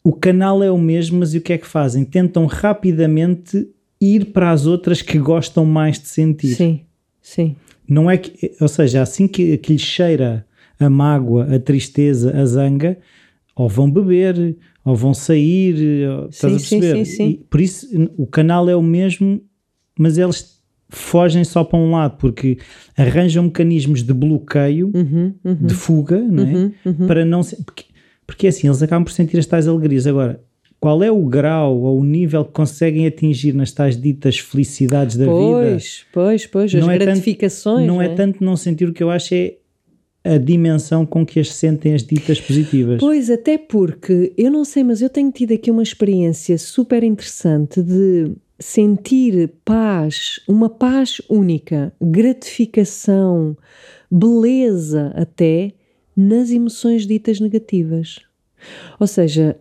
[0.03, 2.05] o canal é o mesmo, mas e o que é que fazem?
[2.05, 3.67] Tentam rapidamente
[4.01, 6.55] ir para as outras que gostam mais de sentir.
[6.55, 6.81] sim,
[7.23, 7.57] sim.
[7.89, 10.47] Não é que, ou seja, assim que, que lhe cheira
[10.79, 12.99] a mágoa, a tristeza, a zanga,
[13.57, 17.05] ou vão beber, ou vão sair, ou- estás Sim, a sim, perceber?
[17.05, 17.29] sim, sim.
[17.31, 19.41] E por isso o canal é o mesmo,
[19.99, 20.55] mas eles
[20.89, 22.59] fogem só para um lado, porque
[22.97, 26.53] arranjam mecanismos de bloqueio, Uhum, uhum, de fuga, não é?
[26.55, 27.07] uhum, uhum.
[27.07, 27.85] para não se- porque,
[28.27, 30.07] porque assim eles acabam por sentir as tais alegrias.
[30.07, 30.41] Agora,
[30.81, 35.25] qual é o grau ou o nível que conseguem atingir nas tais ditas felicidades da
[35.25, 35.33] vida?
[35.35, 37.87] Pois, pois, pois, as Não é tanto- gratificações.
[37.87, 39.55] Não é tanto não sentir o que eu acho é
[40.25, 42.99] a dimensão com que as sentem as ditas positivas.
[42.99, 47.83] Pois, até porque, eu não sei, mas eu tenho tido aqui uma experiência super interessante
[47.83, 53.57] de sentir paz, uma paz única, gratificação,
[54.11, 55.73] beleza até
[56.17, 58.21] nas emoções ditas negativas.
[58.99, 59.59] Ou seja,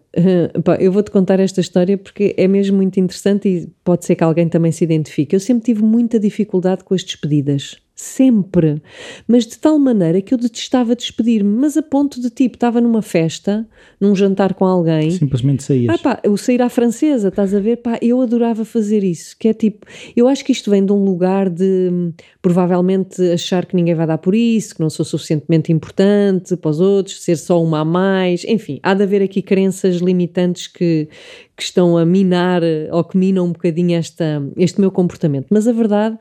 [0.63, 4.23] pá, eu vou-te contar esta história porque é mesmo muito interessante e pode ser que
[4.23, 5.36] alguém também se identifique.
[5.36, 7.82] Eu sempre tive muita dificuldade com as despedidas.
[7.95, 8.82] Sempre.
[9.27, 13.03] Mas de tal maneira que eu detestava despedir-me, mas a ponto de tipo, estava numa
[13.03, 13.67] festa,
[14.01, 15.12] num jantar com alguém.
[15.12, 15.93] Simplesmente saías.
[15.93, 17.77] Ah pá, o sair à francesa, estás a ver?
[17.77, 21.06] Pá, eu adorava fazer isso, que é tipo, eu acho que isto vem de um
[21.06, 25.71] lugar de hum, provavelmente achar que ninguém vai dar por isso, que não sou suficientemente
[25.71, 29.97] importante para os outros, ser só uma a mais, enfim, há de haver aqui crenças
[29.97, 31.08] limitantes que,
[31.56, 35.47] que estão a minar eh, ou que minam um bocadinho esta, este meu comportamento.
[35.51, 36.17] Mas a verdade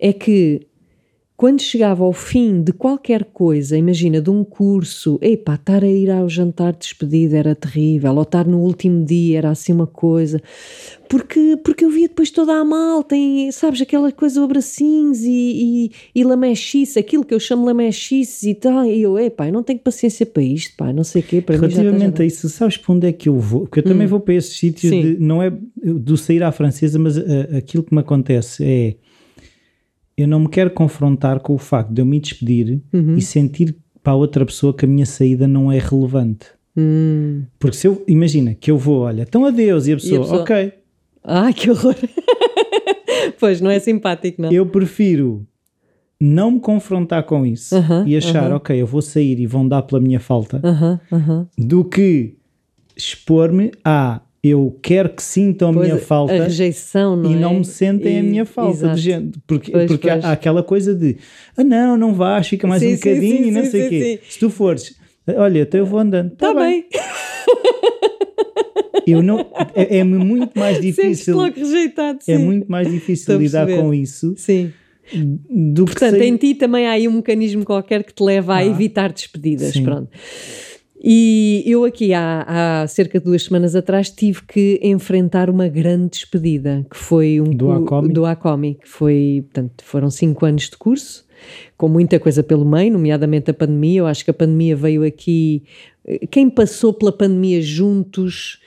[0.00, 0.66] é que
[1.38, 6.10] quando chegava ao fim de qualquer coisa, imagina, de um curso, epá, estar a ir
[6.10, 10.42] ao jantar de despedida era terrível, ou estar no último dia era assim uma coisa,
[11.08, 13.14] porque, porque eu via depois toda a malta,
[13.52, 18.84] sabes, aquela coisa, abracinhos e, e, e lamechice, aquilo que eu chamo lamechice e tal,
[18.84, 21.56] e eu, epá, eu não tenho paciência para isto, pá, não sei o quê, para
[21.56, 23.60] mim já Relativamente a isso, sabes para onde é que eu vou?
[23.60, 25.02] Porque eu também vou para esses sítios, Sim.
[25.02, 27.22] de, não é do sair à francesa, mas ah,
[27.58, 28.96] aquilo que me acontece é
[30.18, 33.14] eu não me quero confrontar com o facto de eu me despedir Uhum.
[33.16, 36.46] e sentir para a outra pessoa que a minha saída não é relevante.
[36.76, 37.42] Hum.
[37.58, 40.72] Porque se eu, imagina que eu vou, olha, então adeus, e a pessoa, pessoa- ok,
[41.24, 41.94] Ai, que horror.
[43.38, 44.50] pois, não é simpático, não.
[44.52, 45.46] eu prefiro
[46.20, 47.74] não me confrontar com isso
[48.06, 50.60] e achar, ok, eu vou sair e vão dar pela minha falta,
[51.56, 52.34] do que
[52.96, 57.38] expor-me a eu quero que sintam a Pois, minha falta A rejeição, não e é?
[57.38, 58.94] não me sentem a E- minha falta exato.
[58.96, 59.38] de gente.
[59.46, 60.24] Porque, Pois, porque há- pois.
[60.24, 61.16] há aquela coisa de
[61.56, 64.20] ah, não, não vais, fica mais Sim, um bocadinho sim, e não sei o quê.
[64.28, 64.94] Se tu fores,
[65.36, 66.32] olha, então eu vou andando.
[66.32, 66.84] Está Tá bem.
[69.06, 69.40] Eu não,
[69.74, 71.34] é, é muito mais difícil.
[71.34, 72.32] logo rejeitado, sim.
[72.32, 74.70] É muito mais difícil a lidar com isso Sim.
[75.50, 78.54] do que Portanto, sair- em ti também há aí um mecanismo qualquer que te leva
[78.54, 78.66] a Ah.
[78.66, 79.72] evitar despedidas.
[79.72, 79.82] Sim.
[79.84, 80.10] Pronto.
[81.00, 86.10] E eu aqui há, há cerca de duas semanas atrás tive que enfrentar uma grande
[86.10, 88.12] despedida, que foi um Do Acomi?
[88.12, 91.24] do Acomi, que foi, portanto, foram cinco anos de curso,
[91.76, 94.00] com muita coisa pelo meio, nomeadamente a pandemia.
[94.00, 95.62] Eu acho que a pandemia veio aqui,
[96.04, 98.60] eh, quem passou pela pandemia juntos,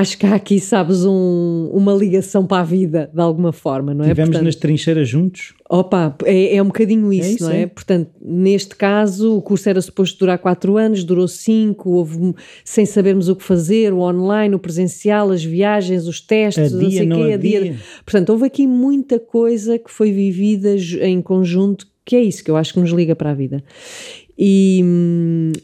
[0.00, 4.04] acho que há aqui, sabes, um- uma ligação para a vida, de alguma forma, não
[4.04, 4.08] é?
[4.08, 5.54] Tivemos Portanto, nas trincheiras juntos.
[5.68, 7.62] Opa, é, é um bocadinho isso, isso, não é?
[7.62, 7.66] é.
[7.66, 13.28] Portanto, neste caso, o curso era suposto durar quatro anos, durou cinco, houve sem sabermos
[13.28, 17.08] o que fazer, o online, o presencial, as viagens, os testes, não Adia, sei o
[17.08, 17.76] não quê, adia.
[18.04, 22.56] Portanto, houve aqui muita coisa que foi vivida em conjunto, que é isso que eu
[22.56, 23.64] acho que nos liga para a vida.
[24.38, 24.84] E,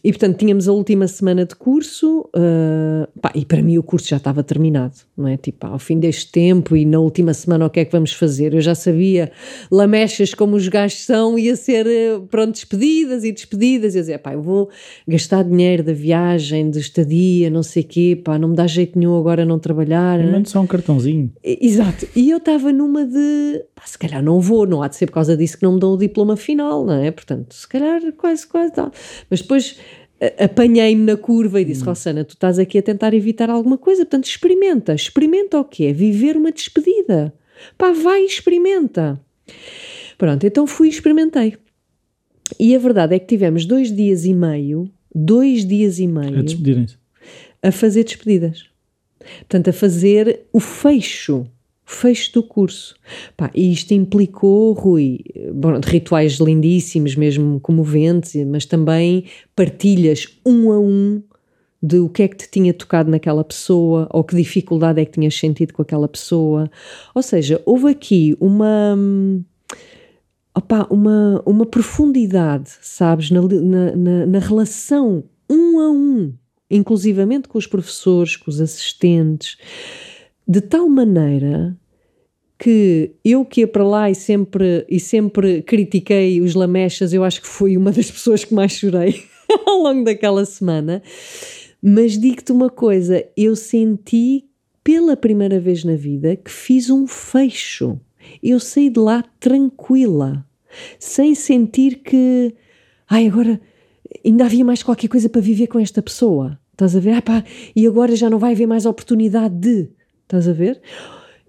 [0.02, 4.08] e portanto, tínhamos a última semana de curso, ah, pá, e para mim o curso
[4.08, 5.37] já estava terminado, não é?
[5.37, 8.54] Tipo, ao fim deste tempo e na última semana o que é que vamos fazer?
[8.54, 9.30] Eu já sabia,
[9.70, 13.94] lamechas como os gajos são, ia ser, eh, pronto, despedidas e despedidas.
[13.94, 14.70] E eu dizia, pá, eu vou
[15.06, 18.98] gastar dinheiro da viagem, de estadia, não sei o quê, pá, não me dá jeito
[18.98, 20.18] nenhum agora não trabalhar.
[20.18, 20.30] Né?
[20.30, 21.30] mando só um cartãozinho.
[21.44, 22.06] Exato.
[22.16, 25.12] E eu estava numa de, pá, se calhar não vou, não há de ser por
[25.12, 27.11] causa disso que não me dão o diploma final, não é?
[27.11, 28.92] Portanto, se calhar quase, quase tal.
[29.29, 29.77] Mas depois
[30.20, 34.05] a- apanhei-me na curva e disse, Rossana, tu estás aqui a tentar evitar alguma coisa,
[34.05, 34.94] portanto experimenta.
[34.94, 35.92] Experimenta o quê?
[35.92, 37.35] Viver uma despedida.
[37.77, 39.20] Pá, vai e experimenta.
[40.18, 41.57] Pronto, então fui e experimentei.
[42.61, 46.42] E a verdade é que tivemos dois dias e meio, dois dias e meio A
[46.42, 46.96] despedirem-se.
[47.62, 48.66] a fazer despedidas.
[49.38, 51.46] Portanto, a fazer o fecho,
[51.85, 52.95] fecho do curso.
[53.37, 55.21] Pá, e isto implicou, Rui,
[55.55, 61.23] bom, rituais lindíssimos, mesmo comoventes, mas também partilhas um a um
[61.83, 65.12] de o que é que te tinha tocado naquela pessoa ou que dificuldade é que
[65.12, 66.71] tinhas sentido com aquela pessoa.
[67.14, 68.97] Ou seja, houve aqui uma.
[70.57, 76.33] opá, uma, uma profundidade, sabes, na, na- na relação um a um,
[76.71, 79.57] inclusivamente com os professores, com os assistentes,
[80.46, 81.76] de tal maneira
[82.59, 87.40] que eu que ia para lá e sempre, e sempre critiquei os lamechas, eu acho
[87.40, 89.24] que fui uma das pessoas que mais chorei
[89.66, 91.02] ao longo daquela semana,
[91.83, 94.44] Mas digo-te uma coisa, eu senti
[94.85, 98.00] pela primeira vez na vida que fiz um fecho.
[98.40, 100.46] Eu saí de lá tranquila,
[100.98, 102.55] sem sentir que,
[103.09, 103.61] ai, agora
[104.24, 106.59] ainda havia mais qualquer coisa para viver com esta pessoa.
[106.70, 107.12] Estás a ver?
[107.14, 109.90] Ah, pá, e agora já não vai haver mais oportunidade de.
[110.33, 110.81] Estás a ver?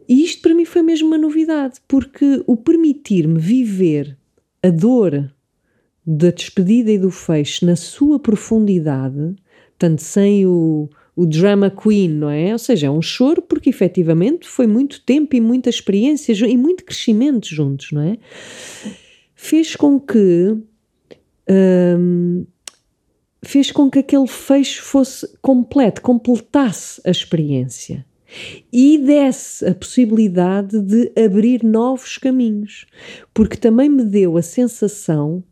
[0.09, 4.17] E isto para mim foi mesmo uma novidade, porque o permitir-me viver
[4.61, 5.33] a dor
[6.05, 9.37] da despedida e do fecho na sua profundidade,
[9.79, 12.51] tanto sem o, o drama queen, não é?
[12.51, 16.83] Ou seja, é um choro porque efetivamente foi muito tempo e muita experiência e muito
[16.83, 18.17] crescimento juntos, não é?
[19.33, 20.57] Fez com que.
[21.49, 22.45] Hum,
[23.41, 28.05] fez com que aquele fecho fosse completo, completasse a experiência
[28.71, 32.85] e desse a possibilidade de abrir novos caminhos,
[33.33, 35.43] porque também me deu a sensação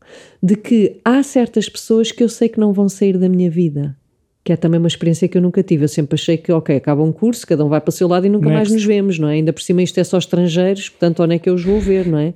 [0.42, 3.96] de que há certas pessoas que eu sei que não vão sair da minha vida.
[4.44, 5.84] Que é também uma experiência que eu nunca tive.
[5.84, 8.26] Eu sempre achei que, ok, acaba um curso, cada um vai para o seu lado
[8.26, 8.58] e nunca Next.
[8.58, 9.34] mais nos vemos, não é?
[9.34, 12.08] Ainda por cima isto é só estrangeiros, portanto, onde é que eu os vou ver,
[12.08, 12.34] não é?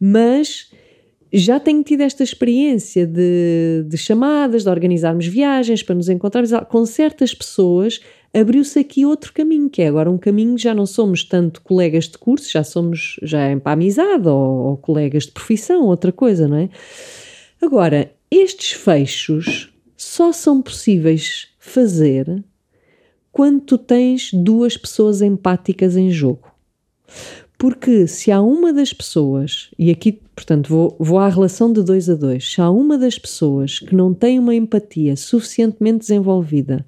[0.00, 0.70] Mas
[1.36, 6.86] já tenho tido esta experiência de, de, chamadas, de organizarmos viagens para nos encontrarmos com
[6.86, 8.00] certas pessoas.
[8.34, 12.18] Abriu-se aqui outro caminho, que é agora um caminho, já não somos tanto colegas de
[12.18, 16.56] curso, já somos, já é para amizade ou, ou colegas de profissão, outra coisa, não
[16.56, 16.68] é?
[17.62, 22.42] Agora, estes fechos só são possíveis fazer
[23.30, 26.52] quando tu tens duas pessoas empáticas em jogo.
[27.64, 32.10] Porque se há uma das pessoas, e aqui, portanto, vou, vou à relação de dois
[32.10, 36.84] a dois, se há uma das pessoas que não tem uma empatia suficientemente desenvolvida,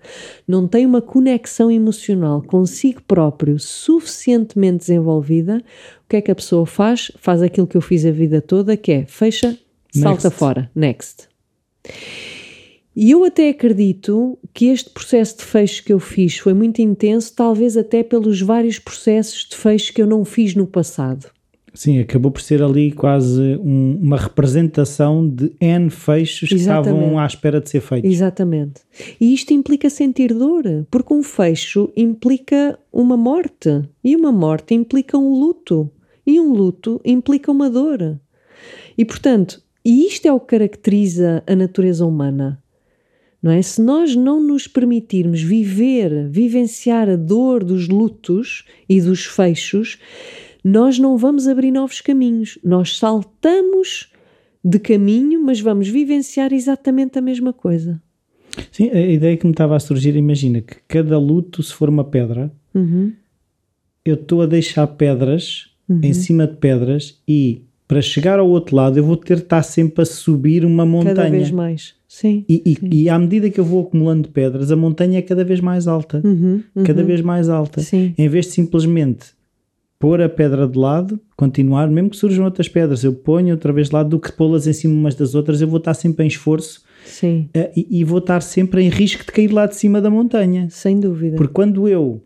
[0.46, 5.64] não tem uma conexão emocional consigo próprio suficientemente desenvolvida,
[6.04, 7.10] o que é que a pessoa faz?
[7.22, 9.58] Faz aquilo que eu fiz a vida toda, que é fecha,
[9.90, 10.38] salta Next.
[10.38, 11.28] fora, next.
[12.96, 17.30] E eu até acredito que este processo de fecho que eu fiz foi muito intenso,
[17.36, 21.26] talvez até pelos vários processos de fecho que eu não fiz no passado.
[21.74, 26.88] Sim, acabou por ser ali quase um, uma representação de N fechos Exatamente.
[26.88, 28.10] que estavam à espera de ser feitos.
[28.10, 28.80] Exatamente.
[29.20, 35.18] E isto implica sentir dor, porque um fecho implica uma morte, e uma morte implica
[35.18, 35.90] um luto,
[36.26, 38.18] e um luto implica uma dor.
[38.96, 42.58] E portanto, isto é o que caracteriza a natureza humana
[43.46, 43.62] não é?
[43.62, 50.00] Se nós não nos permitirmos viver, vivenciar a dor dos lutos e dos fechos,
[50.64, 52.58] nós não vamos abrir novos caminhos.
[52.64, 54.12] Nós saltamos
[54.64, 58.02] de caminho, mas vamos vivenciar exatamente a mesma coisa.
[58.72, 62.02] Sim, a ideia que me estava a surgir, imagina que cada luto, se for uma
[62.02, 63.12] pedra, uhum.
[64.04, 66.00] eu estou a deixar pedras uhum.
[66.02, 69.62] em cima de pedras e para chegar ao outro lado eu vou ter de estar
[69.62, 71.14] sempre a subir uma montanha.
[71.14, 71.94] Cada vez mais.
[72.08, 72.88] Sim e, e, sim.
[72.90, 76.20] e, à medida que eu vou acumulando pedras, a montanha é cada vez mais alta.
[76.24, 76.84] Uhum, uhum.
[76.84, 77.80] Cada vez mais alta.
[77.80, 78.14] Sim.
[78.16, 79.36] Em vez de simplesmente
[79.98, 83.88] pôr a pedra de lado, continuar, mesmo que surjam outras pedras, eu ponho outra vez
[83.88, 86.28] de lado do que pô-las em cima umas das outras, eu vou estar sempre em
[86.28, 86.82] esforço
[87.54, 90.68] uh, e, e, vou estar sempre em risco de cair lá de cima da montanha.
[90.70, 91.36] Sem dúvida.
[91.36, 92.22] Porque quando eu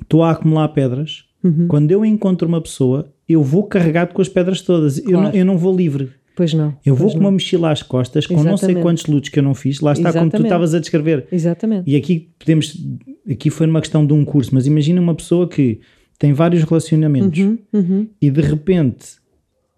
[0.00, 1.68] estou a acumular pedras, uhum.
[1.68, 5.00] quando eu encontro uma pessoa, eu vou carregado com as pedras todas.
[5.00, 5.16] Claro.
[5.16, 6.10] Eu, não, eu não vou livre.
[6.36, 6.76] Pois não.
[6.84, 8.62] Eu vou com uma mochila às costas, com Exatamente.
[8.62, 10.32] não sei quantos lutos que eu não fiz, lá está Exatamente.
[10.32, 11.26] como tu estavas a descrever.
[11.30, 11.88] Exatamente.
[11.88, 12.76] E aqui podemos,
[13.30, 15.80] aqui foi numa questão de um curso, mas imagina uma pessoa que
[16.18, 18.08] tem vários relacionamentos uhum, uhum.
[18.20, 19.16] e de repente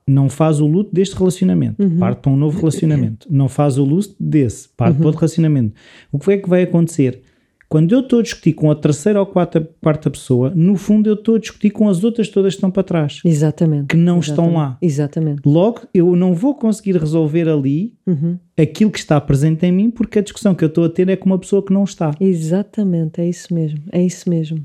[0.09, 1.99] não faz o luto deste relacionamento, uhum.
[1.99, 5.07] parte para um novo relacionamento, não faz o luto desse, parte para uhum.
[5.09, 5.75] outro relacionamento.
[6.13, 7.21] O que é que vai acontecer?
[7.68, 11.14] Quando eu estou a discutir com a terceira ou quarta, quarta pessoa, no fundo eu
[11.14, 13.20] estou a discutir com as outras todas que estão para trás.
[13.24, 13.88] Exatamente.
[13.88, 14.31] Que não Exatamente.
[14.31, 14.79] estão lá.
[14.81, 15.42] Exatamente.
[15.44, 18.38] Logo, eu não vou conseguir resolver ali uhum.
[18.57, 21.16] aquilo que está presente em mim, porque a discussão que eu estou a ter é
[21.16, 22.14] com uma pessoa que não está.
[22.20, 23.81] Exatamente, é isso mesmo.
[23.90, 24.64] É isso mesmo.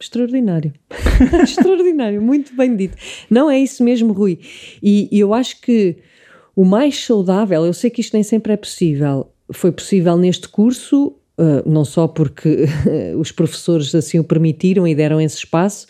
[0.00, 0.72] Extraordinário.
[1.42, 2.96] Extraordinário, muito bem dito.
[3.28, 4.38] Não é isso mesmo, Rui.
[4.82, 5.98] E, e eu acho que
[6.56, 11.16] o mais saudável, eu sei que isto nem sempre é possível, foi possível neste curso
[11.66, 12.66] não só porque
[13.18, 15.86] os professores assim o permitiram e deram esse espaço,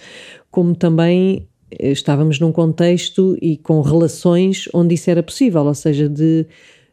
[0.50, 1.48] como também
[1.78, 6.46] eh, estávamos num contexto e com relações onde isso era possível, ou seja, de,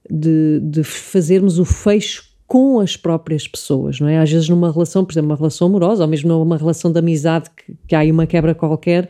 [0.09, 4.19] de, de fazermos o fecho com as próprias pessoas, não é?
[4.19, 7.49] Às vezes numa relação, por exemplo, uma relação amorosa, ou mesmo numa relação de amizade
[7.49, 9.09] que, que há aí uma quebra qualquer,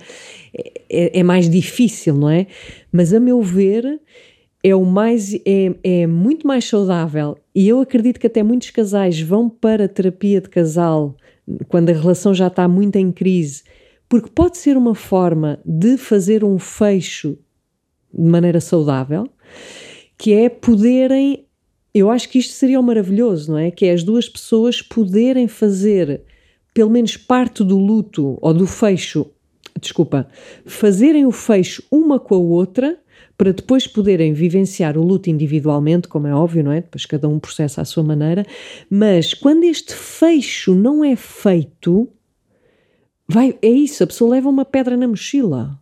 [0.90, 2.48] é, é, mais difícil, não é?
[2.92, 4.02] Mas a meu ver,
[4.64, 9.20] é o mais é, é muito mais saudável e eu acredito que até muitos casais
[9.20, 11.16] vão para terapia de casal
[11.68, 13.64] quando a relação já está muito em crise,
[14.10, 17.38] porque pode ser uma forma de fazer um fecho
[18.14, 19.30] de maneira saudável,
[20.18, 21.46] que é poderem
[21.94, 23.72] eu acho que isto seria maravilhoso, não é?
[23.72, 26.22] Que é as duas pessoas poderem fazer
[26.74, 29.26] pelo menos parte do luto ou do fecho,
[29.80, 30.28] desculpa,
[30.66, 32.98] fazerem o fecho uma com a outra
[33.38, 36.82] para depois poderem vivenciar o luto individualmente, como é óbvio, não é?
[36.82, 38.46] Depois cada um processa à sua maneira,
[38.90, 42.10] mas quando este fecho não é feito,
[43.28, 45.80] vai, é isso, a pessoa leva uma pedra na mochila.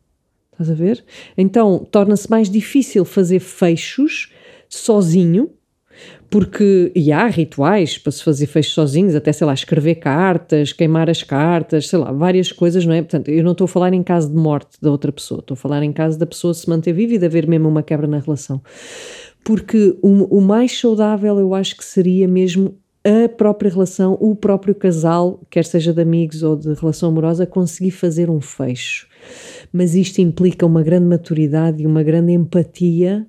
[0.52, 1.04] Estás a ver?
[1.38, 4.32] Então torna-se mais difícil fazer fechos
[4.70, 5.50] sozinho,
[6.36, 11.10] porque e há rituais para se fazer fechos sozinhos, até sei lá, escrever cartas, queimar
[11.10, 13.02] as cartas, sei lá, várias coisas, não é?
[13.02, 15.58] Portanto, eu não estou a falar em caso de morte da outra pessoa, estou a
[15.58, 18.20] falar em caso da pessoa se manter viva e de haver mesmo uma quebra na
[18.20, 18.62] relação.
[19.46, 24.76] Porque o, o mais saudável eu acho que seria mesmo a própria relação, o próprio
[24.76, 29.08] casal, quer seja de amigos ou de relação amorosa, conseguir fazer um fecho.
[29.72, 33.26] Mas isto implica uma grande maturidade e uma grande empatia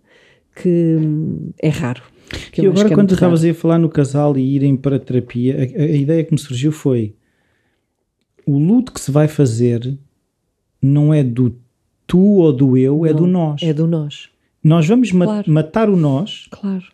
[0.56, 2.15] que hum, é raro.
[2.50, 5.56] Que e agora, é quando estavas a falar no casal e irem para a terapia,
[5.56, 7.14] a, a, ideia que me surgiu foi:
[8.44, 9.96] o luto que se vai fazer
[10.82, 11.56] não é do
[12.06, 13.62] tu ou do eu, não, é do nós.
[13.62, 14.28] É do nós.
[14.62, 15.44] Nós vamos claro.
[15.46, 16.84] ma matar o nós claro.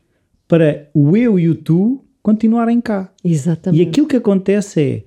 [0.46, 3.12] para o eu e o tu continuarem cá.
[3.24, 3.82] Exatamente.
[3.82, 5.04] E aquilo que acontece é: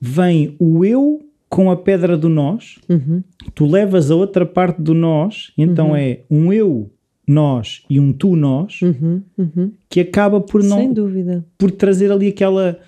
[0.00, 3.22] vem o eu com a pedra do nós, uhum.
[3.54, 5.96] tu levas a outra parte do nós, então uhum.
[5.96, 6.90] é um eu
[7.26, 9.72] nós e um tu nós uhum, uhum.
[9.88, 11.44] que acaba por não Sem dúvida.
[11.58, 12.78] por trazer ali aquela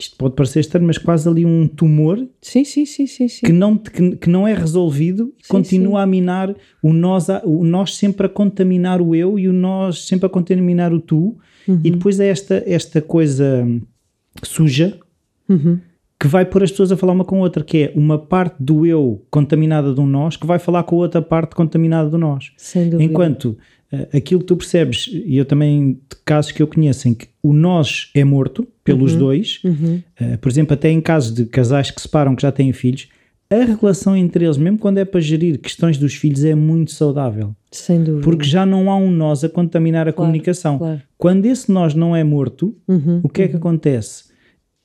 [0.00, 3.44] isto pode parecer estranho, mas quase ali um tumor sim, sim, sim, sim, sim.
[3.44, 6.02] Que, não, que, que não é resolvido e sim, continua sim.
[6.02, 10.06] a minar o nós, a, o nós sempre a contaminar o eu e o nós
[10.06, 11.80] sempre a contaminar o tu uhum.
[11.82, 13.66] e depois é esta, esta coisa
[14.42, 14.98] suja
[15.48, 15.80] uhum.
[16.20, 18.56] Que vai pôr as pessoas a falar uma com a outra, que é uma parte
[18.58, 22.50] do eu contaminada do nós que vai falar com a outra parte contaminada do nós.
[22.56, 23.02] Sem dúvida.
[23.04, 23.56] Enquanto
[23.92, 27.28] uh, aquilo que tu percebes, e eu também de casos que eu conheço em que
[27.42, 29.18] o nós é morto pelos Uhum.
[29.18, 30.02] dois, Uhum.
[30.20, 33.08] uh, por exemplo, até em casos de casais que separam que já têm filhos,
[33.50, 37.54] a relação entre eles, mesmo quando é para gerir questões dos filhos, é muito saudável.
[37.70, 38.22] Sem dúvida.
[38.24, 40.76] Porque já não há um nós a contaminar a comunicação.
[40.78, 41.00] claro.
[41.16, 44.24] Quando esse nós não é morto, Uhum, o que é que acontece?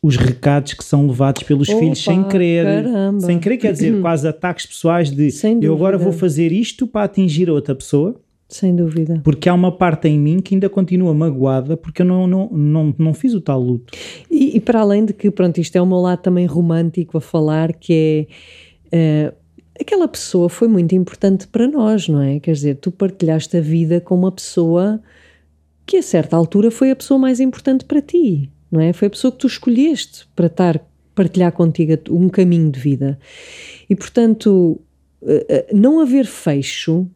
[0.03, 3.21] Os recados que são levados pelos Opa, filhos sem querer, caramba.
[3.21, 5.29] sem querer, quer dizer, quase ataques pessoais de
[5.61, 9.21] eu agora vou fazer isto para atingir a outra pessoa, Sem dúvida.
[9.23, 12.95] porque há uma parte em mim que ainda continua magoada porque eu não, não, não,
[12.97, 13.93] não fiz o tal luto.
[14.29, 17.21] E, e para além de que, pronto, isto é o meu lado também romântico a
[17.21, 18.27] falar, que
[18.91, 19.33] é eh,
[19.79, 22.39] aquela pessoa foi muito importante para nós, não é?
[22.41, 24.99] Quer dizer, tu partilhaste a vida com uma pessoa
[25.85, 28.91] que a certa altura foi a pessoa mais importante para ti, não é?
[28.91, 33.19] Foi a pessoa que tu escolheste para estar, partilhar contigo um caminho de vida.
[33.87, 34.81] E portanto,
[35.21, 37.07] eh, eh, não haver fecho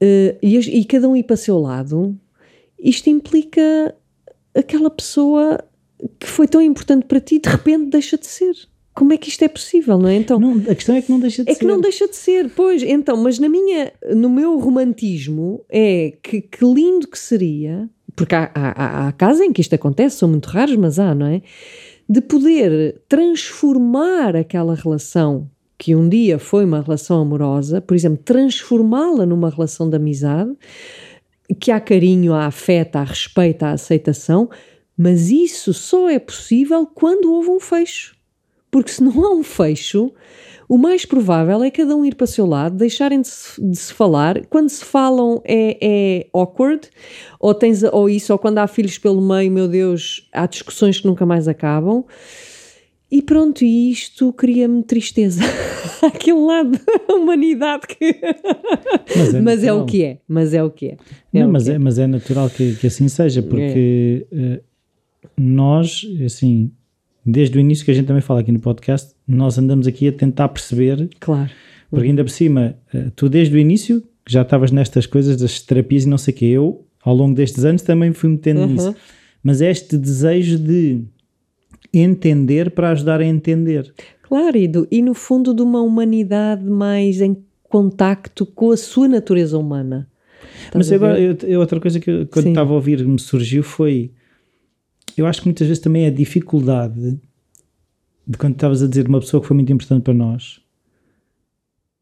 [0.00, 2.18] eh, e, cada um ir para o seu lado,
[2.76, 3.94] isto implica
[4.52, 5.62] aquela pessoa
[6.18, 8.52] que foi tão importante para ti, de repente deixa de ser.
[8.94, 10.16] Como é que isto é possível, não é?
[10.16, 11.60] Então, Não, a questão é que não deixa de é ser.
[11.60, 12.82] que não deixa de ser, pois.
[12.82, 18.50] Então, mas na minha, no meu romantismo é que, que lindo que seria, porque há,
[18.54, 21.42] há, há- casos em que isto acontece, são muito raros, mas há, não é?
[22.08, 29.26] De poder transformar aquela relação que um dia foi uma relação amorosa, por exemplo, transformá-la
[29.26, 30.52] numa relação de amizade,
[31.60, 34.48] que há carinho, há afeto, há respeito, há aceitação,
[34.96, 38.14] mas isso só é possível quando houve um fecho.
[38.70, 40.12] Porque se não há um fecho,
[40.68, 43.76] o mais provável é cada um ir para o seu lado, deixarem de se, de
[43.76, 44.46] se falar.
[44.46, 46.88] Quando se falam é, é awkward,
[47.38, 51.06] ou, tens, ou isso, ou quando há filhos pelo meio, meu Deus, há discussões que
[51.06, 52.04] nunca mais acabam.
[53.10, 55.42] E pronto, isto cria-me tristeza.
[56.02, 58.18] Aquele lado da humanidade que.
[59.14, 60.18] Mas é Mas é o que é.
[60.26, 60.96] Mas é o que é.
[61.34, 64.62] É não, mas, que é, mas é natural que, que assim seja, porque eh,
[65.36, 66.72] nós, assim,
[67.24, 70.12] desde o início que a gente também fala aqui no podcast, nós andamos aqui a
[70.12, 71.50] tentar perceber, Claro.
[71.90, 76.04] porque ainda por cima, eh, tu desde o início já estavas nestas coisas das terapias
[76.04, 78.66] e não sei o que, eu, ao longo destes anos, também fui metendo Uhum.
[78.68, 78.94] nisso.
[79.42, 81.02] Mas é este desejo de
[81.92, 83.92] entender para ajudar a entender.
[84.22, 89.08] Claro, e, do- e no fundo de uma humanidade mais em contacto com a sua
[89.08, 90.08] natureza humana.
[90.64, 92.50] Estás Mas agora, eu, eu- outra coisa que eu, quando Sim.
[92.50, 94.10] estava a ouvir me surgiu foi.
[95.16, 97.20] Eu acho que muitas vezes também é a dificuldade
[98.26, 100.60] de quando estavas a dizer de uma pessoa que foi muito importante para nós.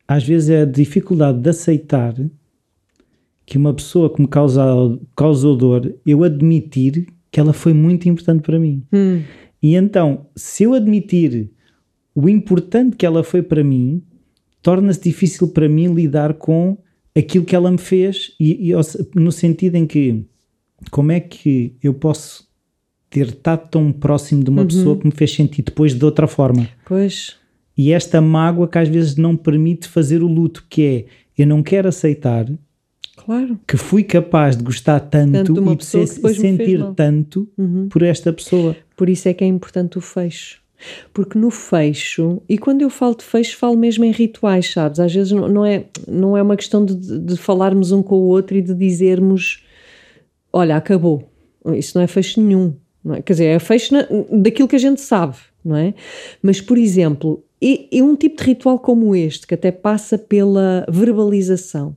[0.07, 2.15] Às vezes é a dificuldade de aceitar
[3.47, 4.65] que uma pessoa que me causa,
[5.17, 8.85] causou dor, eu admitir que ela foi muito importante para mim.
[8.93, 9.23] Hum,
[9.63, 11.51] E então, se eu admitir
[12.15, 14.03] o importante que ela foi para mim,
[14.63, 16.79] torna-se difícil para mim lidar com
[17.17, 18.73] aquilo que ela me fez, e, e,
[19.15, 20.25] no sentido em que
[20.91, 22.50] como é que eu posso
[23.11, 24.69] ter estado tão próximo de uma Uhum.
[24.69, 26.69] pessoa que me fez sentir depois de outra forma?
[26.87, 27.37] Pois,
[27.77, 31.05] E esta mágoa que às vezes não permite fazer o luto, que é
[31.43, 32.47] eu não quero aceitar
[33.17, 33.59] claro.
[33.67, 36.89] que fui capaz de gostar tanto, Tanto de e de sentir mal.
[36.89, 36.95] Uhum.
[36.95, 37.49] tanto
[37.89, 38.77] por esta pessoa.
[38.97, 40.61] Por isso é que é importante o fecho.
[41.13, 44.99] Porque no fecho, e quando eu falo de fecho, falo mesmo em rituais, sabes?
[45.01, 48.57] Às vezes não, é, não é uma questão de- de falarmos um com o outro
[48.57, 49.63] e de dizermos:
[50.53, 51.31] Olha, acabou.
[51.75, 52.75] Isso não é fecho nenhum.
[53.09, 53.23] É?
[53.23, 55.95] Quer dizer, é fecho na- daquilo que a gente sabe, não é?
[56.43, 60.85] Mas, por exemplo, e, e um tipo de ritual como este, que até passa pela
[60.89, 61.97] verbalização,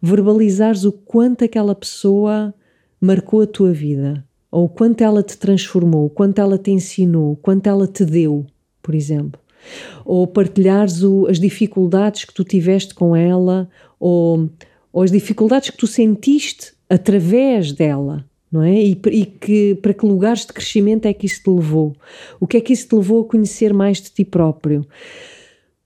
[0.00, 2.54] verbalizares o quanto aquela pessoa
[3.00, 7.32] marcou a tua vida, ou o quanto ela te transformou, o quanto ela te ensinou,
[7.32, 8.46] o quanto ela te deu,
[8.82, 9.40] por exemplo.
[10.04, 13.68] Ou partilhares o- as dificuldades que tu tiveste com ela,
[13.98, 14.48] ou,
[14.92, 18.72] ou as dificuldades que tu sentiste através dela, não é?
[18.72, 21.94] E, e que, para que lugares de crescimento é que isso te levou?
[22.40, 24.86] O que é que isso te levou a conhecer mais de ti próprio?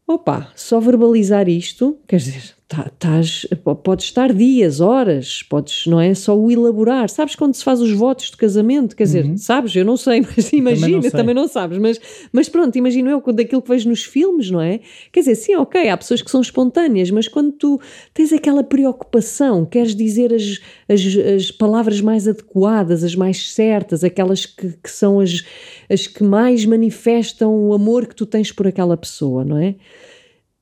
[0.06, 2.54] Opa, só verbalizar isto, quer dizer,
[3.00, 3.46] tás,
[3.82, 7.10] podes estar dias, horas, podes, não é só o elaborar.
[7.10, 8.94] Sabes quando se faz os votos de casamento?
[8.94, 9.74] Quer dizer, sabes?
[9.74, 11.10] Eu não sei, mas imagina, sei.
[11.10, 12.00] também não sabes, mas,
[12.32, 14.80] mas pronto, imagino eu daquilo que vejo nos filmes, não é?
[15.10, 17.80] Quer dizer, sim, ok, há pessoas que são espontâneas, mas quando tu
[18.14, 24.46] tens aquela preocupação, queres dizer as, as, as palavras mais adequadas, as mais certas, aquelas
[24.46, 25.42] que, que são as,
[25.90, 29.74] as que mais manifestam o amor que tu tens por aquela pessoa, não é?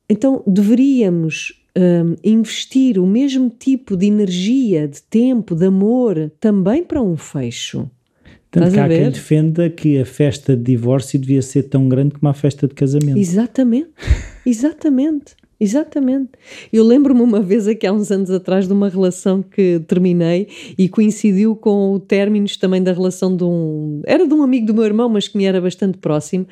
[0.09, 7.01] Então deveríamos hum, investir o mesmo tipo de energia, de tempo, de amor também para
[7.01, 7.89] um fecho.
[8.51, 12.15] Tanto que a há quem defenda que a festa de divórcio devia ser tão grande
[12.15, 13.19] como a festa de casamento.
[13.19, 13.91] Exatamente,
[14.45, 16.31] exatamente, exatamente.
[16.73, 20.49] Eu lembro-me uma vez aqui há uns anos atrás de uma relação que terminei
[20.79, 24.01] e coincidiu com o término também da relação de um.
[24.07, 26.47] Era de um amigo do meu irmão, mas que me era bastante próximo.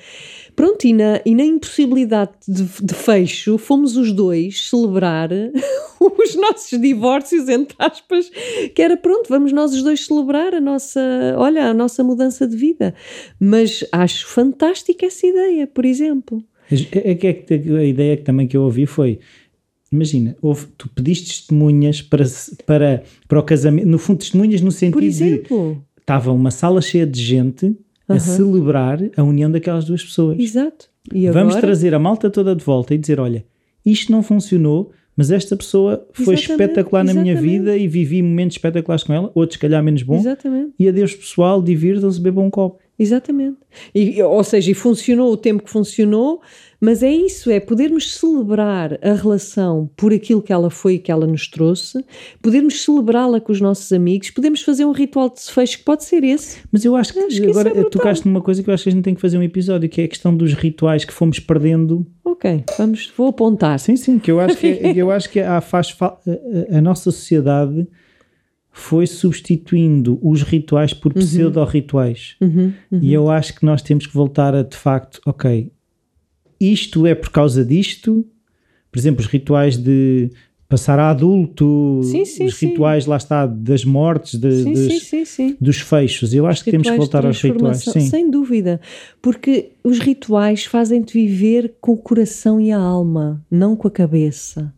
[0.57, 5.29] Pronto, e na, e na impossibilidade de, de fecho, fomos os dois celebrar
[6.01, 8.31] os nossos divórcios, entre aspas,
[8.75, 11.01] que era pronto, vamos nós os dois celebrar a nossa,
[11.37, 12.95] olha, a nossa mudança de vida.
[13.39, 16.43] Mas acho fantástica essa ideia, por exemplo.
[16.73, 19.19] É, é que, é que a ideia que também que eu ouvi foi:
[19.93, 22.25] imagina, houve- tu pediste testemunhas para,
[22.65, 26.81] para, para o casamento, no fundo, testemunhas no sentido Por de exemplo, estava uma sala
[26.81, 27.77] cheia de gente
[28.09, 28.21] a Aham.
[28.21, 30.39] celebrar a união daquelas duas pessoas.
[30.39, 30.89] exato.
[31.13, 31.61] E Vamos agora?
[31.69, 33.45] trazer a malta toda de volta e dizer: olha,
[33.85, 38.57] isto não funcionou, mas esta pessoa foi Exatamente, espetacular na minha vida e vivi momentos
[38.57, 40.17] espetaculares com ela, outros, se calhar, menos bom.
[40.19, 40.73] Exatamente.
[40.79, 42.79] E adeus, pessoal, divirtam-se, bebam um copo.
[42.99, 43.59] Exatamente.
[43.95, 46.41] E, ou seja, e funcionou o tempo que funcionou,
[46.81, 51.13] mas é isso, é podermos celebrar a relação por aquilo que ela foi e que
[51.13, 52.03] ela nos trouxe,
[52.41, 56.25] podermos celebrá-la com os nossos amigos, podemos fazer um ritual de fecho que pode ser
[56.25, 56.59] esse.
[56.73, 58.89] Mas eu acho que, Acho que agora é tocaste numa coisa que eu acho que
[58.89, 61.39] a gente tem que fazer um episódio, que é a questão dos rituais que fomos
[61.39, 62.07] perdendo.
[62.25, 63.79] Ok, vamos, vou apontar.
[63.79, 66.81] Sim, sim, que eu acho que, é- eu acho que faz fa- a, a- a
[66.81, 67.87] nossa sociedade
[68.79, 72.37] foi substituindo os rituais por pseudo-rituais.
[72.41, 75.73] Uhum, E eu acho que nós temos que voltar a, de facto, ok,
[76.61, 78.25] isto é por causa disto.
[78.93, 80.31] Por exemplo, os rituais de
[80.69, 82.67] passar a adulto, Sim, sim, os sim.
[82.69, 85.57] rituais, lá está, das mortes, de- Sim, sim, sim, sim.
[85.61, 86.35] dos fechos.
[86.35, 87.79] Eu acho que temos que voltar aos rituais.
[87.83, 88.01] Sim.
[88.01, 88.81] Sem dúvida,
[89.23, 94.73] porque os rituais fazem-te viver com o coração e a alma, não com a cabeça.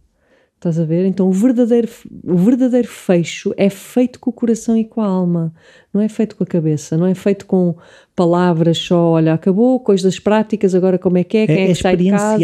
[0.58, 1.06] Estás a ver?
[1.06, 1.88] Então o verdadeiro,
[2.24, 5.54] o verdadeiro fecho é feito com o coração e com a alma,
[5.94, 7.76] não é feito com a cabeça, não é feito com
[8.16, 11.74] palavras só, olha, acabou, coisas práticas, agora como é que é, quem é, É, é
[11.74, 12.38] que sai de casa.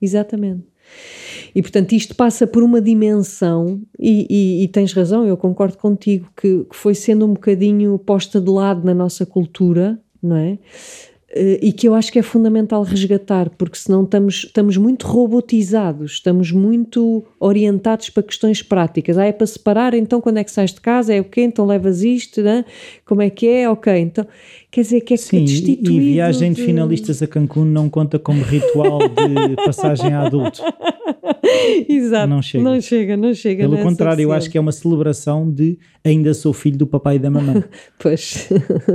[0.00, 0.64] Exatamente.
[1.54, 6.30] E portanto isto passa por uma dimensão, e, e- e tens razão, eu concordo contigo,
[6.34, 10.58] que, que foi sendo um bocadinho posta de lado na nossa cultura, não é?
[11.32, 16.12] Eh, E que eu acho que é fundamental resgatar, porque senão estamos, estamos muito robotizados,
[16.12, 19.16] estamos muito orientados para questões práticas.
[19.16, 21.14] Ah, é para separar, então quando é que sais de casa?
[21.14, 21.42] É o quê?
[21.42, 22.64] Então levas isto, né?
[23.06, 23.68] como é que é?
[23.70, 24.26] Ok, então
[24.70, 25.90] quer dizer que é Sim, e- destituído.
[25.92, 30.62] e viagem de de- finalistas a Cancún não conta como ritual de passagem a adulto.
[31.88, 32.28] Exato.
[32.28, 32.64] Não chega.
[32.64, 33.62] Não chega, não chega.
[33.64, 37.16] Pelo é contrário, eu acho que é uma celebração de ainda sou filho do papai
[37.16, 37.62] e da mamãe.
[37.98, 38.48] Pois,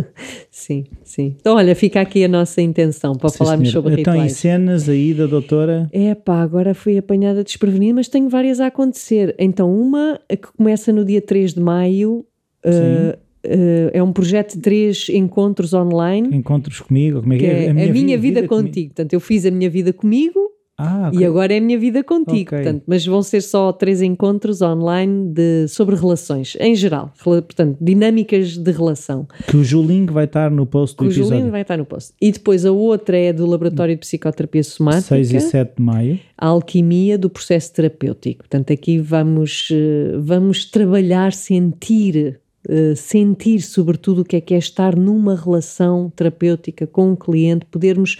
[0.49, 1.35] sim, sim.
[1.39, 3.83] Então, olha, fica aqui a nossa intenção para Sim, falarmos senhor.
[3.83, 4.33] sobre então, rituais.
[4.33, 5.87] cenas aí da doutora?
[5.91, 9.35] É pá, agora fui apanhada desprevenida, mas tenho várias a acontecer.
[9.37, 12.25] Então, uma que começa no dia 3 de maio,
[12.65, 17.21] uh, uh, é um projeto de três encontros online, Encontros comigo?
[17.21, 18.87] Como é que que é a minha, vida, contigo.
[18.87, 20.39] Portanto, eu fiz a minha vida comigo,
[20.77, 21.19] Ah, ok.
[21.19, 22.57] E agora é a minha vida contigo, Ok.
[22.57, 28.57] portanto, mas vão ser só três encontros online de, sobre relações, em geral, portanto, dinâmicas
[28.57, 29.25] de relação.
[29.49, 31.49] Cujo link vai estar no post do link episódio.
[31.51, 32.13] vai estar no post.
[32.21, 36.19] E depois a outra é do Laboratório de Psicoterapia Somática, 6 e 7 de maio.
[36.37, 38.39] a alquimia do processo terapêutico.
[38.39, 44.57] Portanto, aqui vamos, eh, vamos trabalhar, sentir, eh, sentir sobretudo o que é que é
[44.57, 48.17] estar numa relação terapêutica com um cliente, podermos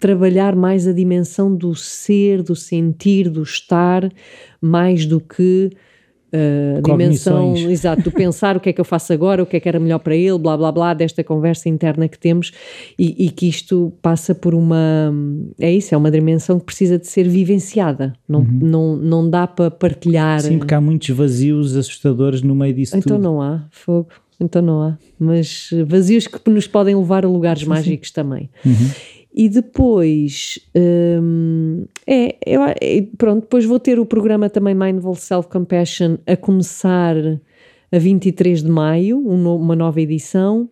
[0.00, 4.10] trabalhar mais a dimensão do ser, do sentir, do estar,
[4.60, 5.70] mais do que
[6.32, 9.56] eh, a dimensão, exato, do pensar o que é que eu faço agora, o que
[9.56, 12.52] é que era melhor para ele, blá blá blá, desta conversa interna que temos
[12.98, 15.12] e, e que isto passa por uma.
[15.58, 19.70] É isso, é uma dimensão que precisa de ser vivenciada, não, não, não dá para
[19.70, 20.40] partilhar.
[20.40, 20.48] Uhum.
[20.48, 23.22] Sim, porque há muitos vazios assustadores no meio disso então tudo.
[23.22, 28.10] não há fogo, então não há, mas vazios que nos podem levar a lugares mágicos
[28.12, 28.48] também.
[29.32, 36.18] E depois, hum, é, eu é, pronto, depois vou ter o programa também Mindful Self-Compassion
[36.26, 37.14] a começar
[37.92, 40.68] a 23 de maio, um uma nova edição.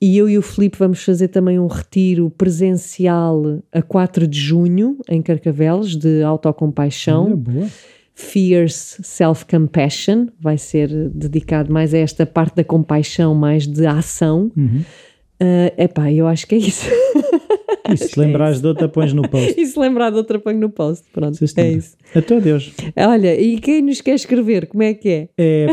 [0.00, 4.96] E eu e o Filipe vamos fazer também um retiro presencial a 4 de junho,
[5.08, 7.26] em Carcavelos, de autocompaixão.
[7.26, 7.68] Olha, boa.
[8.14, 14.52] Fierce Self-Compassion, vai ser dedicado mais a esta parte da compaixão, mais de ação.
[14.54, 14.82] Uhum.
[15.40, 16.86] É epá, eu acho que é isso.
[17.90, 19.54] E se te lembrares de outra, pões no post.
[19.58, 21.04] e se lembrar de outra, ponho no post.
[21.12, 21.96] Pronto, é isso.
[22.14, 22.72] Até Deus.
[22.96, 25.28] Olha, e quem nos quer escrever, como é que é?
[25.38, 25.66] É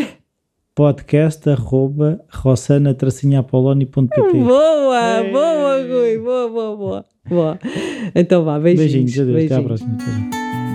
[0.74, 5.32] podcast arroba rossana-apoloni.pt Boa, Ei.
[5.32, 7.06] boa, Rui, boa, boa, boa.
[7.28, 7.60] boa.
[8.14, 8.92] Então vá, beijinhos.
[8.94, 9.66] Beijinhos, adeus, até à beijinhos.
[9.66, 9.98] próxima.
[10.00, 10.67] Já.